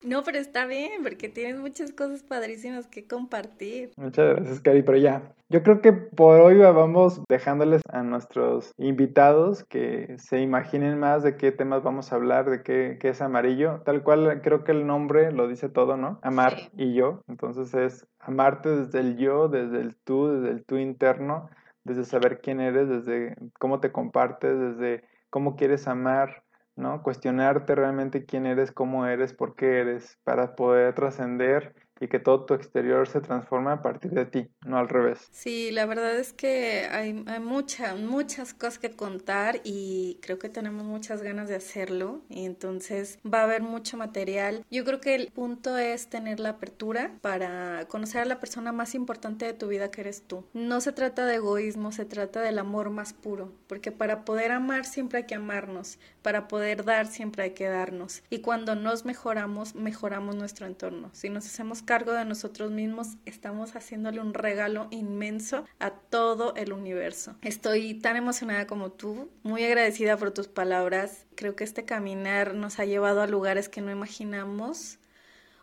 No, 0.02 0.22
pero 0.24 0.38
está 0.38 0.66
bien, 0.66 1.02
porque 1.02 1.28
tienes 1.28 1.60
muchas 1.60 1.92
cosas 1.92 2.22
padrísimas 2.22 2.86
que 2.86 3.06
compartir. 3.06 3.90
Muchas 3.96 4.36
gracias, 4.36 4.60
Cari, 4.60 4.82
pero 4.82 4.98
ya. 4.98 5.34
Yo 5.48 5.62
creo 5.62 5.80
que 5.80 5.92
por 5.92 6.40
hoy 6.40 6.58
vamos 6.58 7.22
dejándoles 7.28 7.82
a 7.92 8.02
nuestros 8.02 8.72
invitados 8.78 9.64
que 9.64 10.14
se 10.18 10.40
imaginen 10.40 10.98
más 10.98 11.22
de 11.22 11.36
qué 11.36 11.50
temas 11.52 11.82
vamos 11.82 12.12
a 12.12 12.16
hablar, 12.16 12.48
de 12.48 12.62
qué, 12.62 12.98
qué 13.00 13.08
es 13.08 13.20
amarillo. 13.20 13.82
Tal 13.84 14.02
cual, 14.02 14.40
creo 14.42 14.62
que 14.64 14.72
el 14.72 14.86
nombre 14.86 15.32
lo 15.32 15.48
dice 15.48 15.68
todo, 15.68 15.96
¿no? 15.96 16.20
Amar 16.22 16.70
y 16.76 16.94
yo. 16.94 17.22
Entonces 17.26 17.74
es 17.74 18.06
amarte 18.20 18.68
desde 18.68 19.00
el 19.00 19.16
yo, 19.16 19.48
desde 19.48 19.80
el 19.80 19.96
tú, 19.96 20.28
desde 20.28 20.50
el 20.50 20.64
tú 20.64 20.76
interno, 20.76 21.50
desde 21.84 22.04
saber 22.04 22.40
quién 22.40 22.60
eres, 22.60 22.88
desde 22.88 23.34
cómo 23.58 23.80
te 23.80 23.90
compartes, 23.90 24.58
desde 24.58 25.04
cómo 25.30 25.56
quieres 25.56 25.88
amar 25.88 26.44
¿no? 26.76 27.02
Cuestionarte 27.02 27.74
realmente 27.74 28.24
quién 28.24 28.46
eres, 28.46 28.72
cómo 28.72 29.06
eres, 29.06 29.32
por 29.32 29.54
qué 29.54 29.80
eres, 29.80 30.18
para 30.24 30.54
poder 30.56 30.94
trascender 30.94 31.74
y 32.00 32.08
que 32.08 32.18
todo 32.18 32.44
tu 32.46 32.54
exterior 32.54 33.06
se 33.06 33.20
transforme 33.20 33.70
a 33.70 33.82
partir 33.82 34.10
de 34.12 34.24
ti, 34.24 34.48
no 34.64 34.78
al 34.78 34.88
revés. 34.88 35.28
Sí, 35.30 35.70
la 35.70 35.86
verdad 35.86 36.18
es 36.18 36.32
que 36.32 36.88
hay, 36.90 37.22
hay 37.26 37.40
muchas, 37.40 37.98
muchas 37.98 38.54
cosas 38.54 38.78
que 38.78 38.90
contar 38.90 39.60
y 39.64 40.18
creo 40.22 40.38
que 40.38 40.48
tenemos 40.48 40.84
muchas 40.84 41.22
ganas 41.22 41.48
de 41.48 41.56
hacerlo 41.56 42.22
y 42.28 42.46
entonces 42.46 43.18
va 43.22 43.40
a 43.40 43.44
haber 43.44 43.62
mucho 43.62 43.96
material. 43.96 44.64
Yo 44.70 44.84
creo 44.84 45.00
que 45.00 45.14
el 45.14 45.30
punto 45.30 45.76
es 45.76 46.08
tener 46.08 46.40
la 46.40 46.50
apertura 46.50 47.12
para 47.20 47.86
conocer 47.88 48.22
a 48.22 48.24
la 48.24 48.40
persona 48.40 48.72
más 48.72 48.94
importante 48.94 49.44
de 49.44 49.52
tu 49.52 49.68
vida 49.68 49.90
que 49.90 50.00
eres 50.00 50.22
tú. 50.22 50.44
No 50.54 50.80
se 50.80 50.92
trata 50.92 51.26
de 51.26 51.36
egoísmo, 51.36 51.92
se 51.92 52.06
trata 52.06 52.40
del 52.40 52.58
amor 52.58 52.90
más 52.90 53.12
puro, 53.12 53.52
porque 53.66 53.92
para 53.92 54.24
poder 54.24 54.52
amar 54.52 54.86
siempre 54.86 55.18
hay 55.18 55.26
que 55.26 55.34
amarnos, 55.34 55.98
para 56.22 56.48
poder 56.48 56.84
dar 56.84 57.06
siempre 57.06 57.42
hay 57.42 57.50
que 57.50 57.68
darnos 57.68 58.22
y 58.30 58.40
cuando 58.40 58.74
nos 58.74 59.04
mejoramos, 59.04 59.74
mejoramos 59.74 60.36
nuestro 60.36 60.66
entorno. 60.66 61.10
Si 61.12 61.28
nos 61.28 61.46
hacemos 61.46 61.82
cargo 61.90 62.12
de 62.12 62.24
nosotros 62.24 62.70
mismos, 62.70 63.16
estamos 63.26 63.74
haciéndole 63.74 64.20
un 64.20 64.32
regalo 64.32 64.86
inmenso 64.92 65.64
a 65.80 65.90
todo 65.90 66.54
el 66.54 66.72
universo. 66.72 67.34
Estoy 67.42 67.94
tan 67.94 68.14
emocionada 68.14 68.68
como 68.68 68.92
tú, 68.92 69.28
muy 69.42 69.64
agradecida 69.64 70.16
por 70.16 70.30
tus 70.30 70.46
palabras. 70.46 71.26
Creo 71.34 71.56
que 71.56 71.64
este 71.64 71.84
caminar 71.84 72.54
nos 72.54 72.78
ha 72.78 72.84
llevado 72.84 73.22
a 73.22 73.26
lugares 73.26 73.68
que 73.68 73.80
no 73.80 73.90
imaginamos 73.90 75.00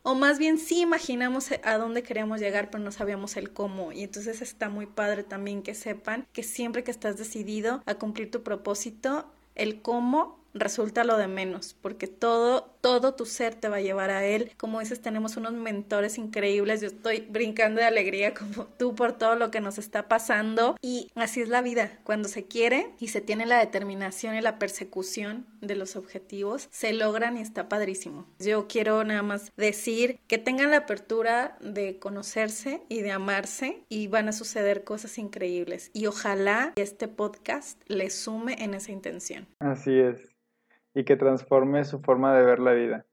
o 0.03 0.15
más 0.15 0.37
bien 0.37 0.57
sí 0.57 0.81
imaginamos 0.81 1.49
a 1.63 1.77
dónde 1.77 2.03
queríamos 2.03 2.41
llegar, 2.41 2.71
pero 2.71 2.83
no 2.83 2.91
sabíamos 2.91 3.37
el 3.37 3.53
cómo. 3.53 3.93
Y 3.93 4.03
entonces 4.03 4.41
está 4.41 4.67
muy 4.67 4.85
padre 4.85 5.23
también 5.23 5.63
que 5.63 5.75
sepan 5.75 6.27
que 6.33 6.43
siempre 6.43 6.83
que 6.83 6.91
estás 6.91 7.15
decidido 7.15 7.81
a 7.85 7.95
cumplir 7.95 8.31
tu 8.31 8.43
propósito, 8.43 9.31
el 9.55 9.81
cómo 9.81 10.41
resulta 10.59 11.03
lo 11.03 11.17
de 11.17 11.27
menos, 11.27 11.75
porque 11.81 12.07
todo, 12.07 12.73
todo 12.81 13.13
tu 13.15 13.25
ser 13.25 13.55
te 13.55 13.69
va 13.69 13.77
a 13.77 13.81
llevar 13.81 14.09
a 14.09 14.25
él. 14.25 14.51
Como 14.57 14.79
dices, 14.79 15.01
tenemos 15.01 15.37
unos 15.37 15.53
mentores 15.53 16.17
increíbles. 16.17 16.81
Yo 16.81 16.87
estoy 16.87 17.21
brincando 17.29 17.81
de 17.81 17.87
alegría 17.87 18.33
como 18.33 18.65
tú 18.65 18.95
por 18.95 19.13
todo 19.13 19.35
lo 19.35 19.51
que 19.51 19.61
nos 19.61 19.77
está 19.77 20.07
pasando. 20.07 20.75
Y 20.81 21.11
así 21.15 21.41
es 21.41 21.49
la 21.49 21.61
vida. 21.61 21.99
Cuando 22.03 22.29
se 22.29 22.45
quiere 22.45 22.91
y 22.99 23.09
se 23.09 23.21
tiene 23.21 23.45
la 23.45 23.59
determinación 23.59 24.35
y 24.35 24.41
la 24.41 24.59
persecución 24.59 25.45
de 25.61 25.75
los 25.75 25.95
objetivos, 25.95 26.67
se 26.71 26.93
logran 26.93 27.37
y 27.37 27.41
está 27.41 27.69
padrísimo. 27.69 28.25
Yo 28.39 28.67
quiero 28.67 29.03
nada 29.03 29.23
más 29.23 29.51
decir 29.57 30.19
que 30.27 30.37
tengan 30.37 30.71
la 30.71 30.77
apertura 30.77 31.57
de 31.61 31.99
conocerse 31.99 32.81
y 32.89 33.01
de 33.01 33.11
amarse 33.11 33.83
y 33.89 34.07
van 34.07 34.29
a 34.29 34.33
suceder 34.33 34.83
cosas 34.83 35.17
increíbles. 35.17 35.89
Y 35.93 36.05
ojalá 36.05 36.73
este 36.75 37.07
podcast 37.07 37.81
les 37.87 38.15
sume 38.15 38.63
en 38.63 38.73
esa 38.73 38.91
intención. 38.91 39.47
Así 39.59 39.99
es 39.99 40.37
y 40.97 41.03
que 41.03 41.15
transforme 41.15 41.85
su 41.85 41.99
forma 41.99 42.35
de 42.35 42.43
ver 42.43 42.57
la 42.57 42.73
vida, 42.73 43.05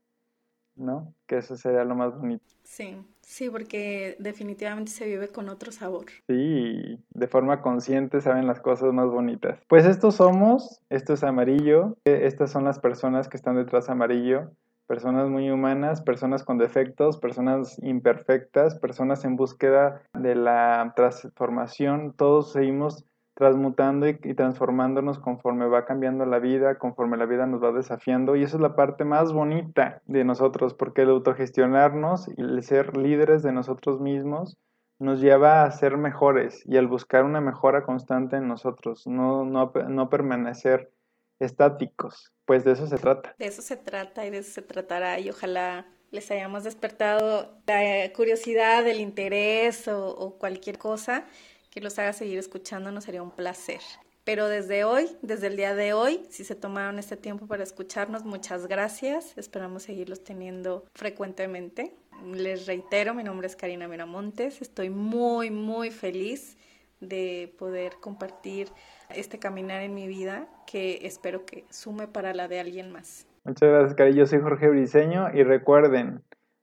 ¿no? 0.74 1.12
Que 1.26 1.36
eso 1.36 1.54
sería 1.54 1.84
lo 1.84 1.94
más 1.94 2.16
bonito. 2.16 2.42
Sí, 2.62 2.96
sí, 3.20 3.50
porque 3.50 4.16
definitivamente 4.18 4.90
se 4.90 5.04
vive 5.04 5.28
con 5.28 5.50
otro 5.50 5.70
sabor. 5.70 6.06
Sí, 6.26 6.98
de 7.10 7.28
forma 7.28 7.60
consciente 7.60 8.22
saben 8.22 8.46
las 8.46 8.60
cosas 8.60 8.94
más 8.94 9.10
bonitas. 9.10 9.60
Pues 9.68 9.84
estos 9.84 10.14
somos, 10.14 10.80
esto 10.88 11.12
es 11.12 11.22
amarillo, 11.24 11.98
e, 12.06 12.26
estas 12.26 12.50
son 12.50 12.64
las 12.64 12.78
personas 12.78 13.28
que 13.28 13.36
están 13.36 13.56
detrás 13.56 13.86
de 13.86 13.92
amarillo, 13.92 14.50
personas 14.86 15.28
muy 15.28 15.50
humanas, 15.50 16.00
personas 16.00 16.42
con 16.42 16.56
defectos, 16.56 17.18
personas 17.18 17.78
imperfectas, 17.82 18.78
personas 18.78 19.26
en 19.26 19.36
búsqueda 19.36 20.00
de 20.18 20.34
la 20.36 20.94
transformación, 20.96 22.14
todos 22.16 22.52
seguimos 22.52 23.04
transmutando 23.34 24.06
y, 24.08 24.14
transformándonos 24.34 25.18
conforme 25.18 25.66
va 25.66 25.84
cambiando 25.84 26.24
la 26.24 26.38
vida, 26.38 26.78
conforme 26.78 27.16
la 27.16 27.26
vida 27.26 27.46
nos 27.46 27.62
va 27.62 27.72
desafiando. 27.72 28.36
Y 28.36 28.44
esa 28.44 28.56
es 28.56 28.62
la 28.62 28.76
parte 28.76 29.04
más 29.04 29.32
bonita 29.32 30.00
de 30.06 30.24
nosotros, 30.24 30.74
porque 30.74 31.02
el 31.02 31.10
autogestionarnos 31.10 32.28
y 32.28 32.40
el 32.40 32.62
ser 32.62 32.96
líderes 32.96 33.42
de 33.42 33.52
nosotros 33.52 34.00
mismos 34.00 34.56
nos 35.00 35.20
lleva 35.20 35.64
a 35.64 35.70
ser 35.72 35.96
mejores 35.96 36.62
y 36.64 36.76
al 36.76 36.86
buscar 36.86 37.24
una 37.24 37.40
mejora 37.40 37.84
constante 37.84 38.36
en 38.36 38.46
nosotros, 38.46 39.06
no, 39.06 39.44
no, 39.44 39.72
no 39.88 40.08
permanecer 40.08 40.92
estáticos. 41.40 42.32
Pues 42.44 42.64
de 42.64 42.72
eso 42.72 42.86
se 42.86 42.98
trata. 42.98 43.34
De 43.38 43.46
eso 43.46 43.62
se 43.62 43.76
trata 43.76 44.24
y 44.24 44.30
de 44.30 44.38
eso 44.38 44.52
se 44.52 44.62
tratará 44.62 45.18
y 45.18 45.30
ojalá 45.30 45.86
les 46.12 46.30
hayamos 46.30 46.62
despertado 46.62 47.58
la 47.66 48.12
curiosidad, 48.14 48.86
el 48.86 49.00
interés 49.00 49.88
o, 49.88 50.14
o 50.14 50.38
cualquier 50.38 50.78
cosa 50.78 51.26
que 51.74 51.80
los 51.80 51.98
haga 51.98 52.12
seguir 52.12 52.38
escuchándonos 52.38 53.02
sería 53.02 53.20
un 53.20 53.32
placer. 53.32 53.80
Pero 54.22 54.46
desde 54.46 54.84
hoy, 54.84 55.08
desde 55.22 55.48
el 55.48 55.56
día 55.56 55.74
de 55.74 55.92
hoy, 55.92 56.24
si 56.30 56.44
se 56.44 56.54
tomaron 56.54 57.00
este 57.00 57.16
tiempo 57.16 57.48
para 57.48 57.64
escucharnos, 57.64 58.24
muchas 58.24 58.68
gracias. 58.68 59.36
Esperamos 59.36 59.82
seguirlos 59.82 60.22
teniendo 60.22 60.84
frecuentemente. 60.94 61.92
Les 62.32 62.66
reitero, 62.66 63.12
mi 63.12 63.24
nombre 63.24 63.48
es 63.48 63.56
Karina 63.56 63.88
Miramontes. 63.88 64.62
Estoy 64.62 64.88
muy, 64.88 65.50
muy 65.50 65.90
feliz 65.90 66.56
de 67.00 67.52
poder 67.58 67.94
compartir 68.00 68.68
este 69.10 69.40
caminar 69.40 69.82
en 69.82 69.94
mi 69.94 70.06
vida 70.06 70.46
que 70.68 71.00
espero 71.02 71.44
que 71.44 71.64
sume 71.70 72.06
para 72.06 72.32
la 72.34 72.46
de 72.46 72.60
alguien 72.60 72.92
más. 72.92 73.26
Muchas 73.42 73.68
gracias, 73.68 73.94
Cari. 73.94 74.14
Yo 74.14 74.26
soy 74.26 74.40
Jorge 74.40 74.68
Briseño 74.68 75.34
y 75.34 75.42
recuerden, 75.42 76.22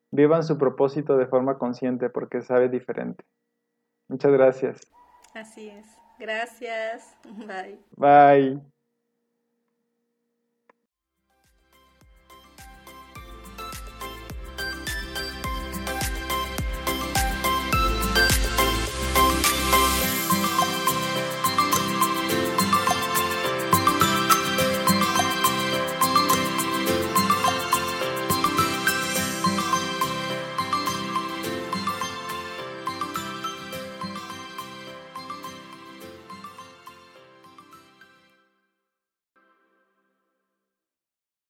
vivan 0.09 0.43
su 0.43 0.57
propósito 0.57 1.17
de 1.17 1.27
forma 1.27 1.57
consciente 1.57 2.09
porque 2.09 2.41
sabe 2.41 2.69
diferente. 2.69 3.25
Muchas 4.07 4.31
gracias. 4.31 4.91
Así 5.33 5.69
es. 5.69 5.85
Gracias. 6.19 7.15
Bye. 7.23 7.79
Bye. 7.97 8.61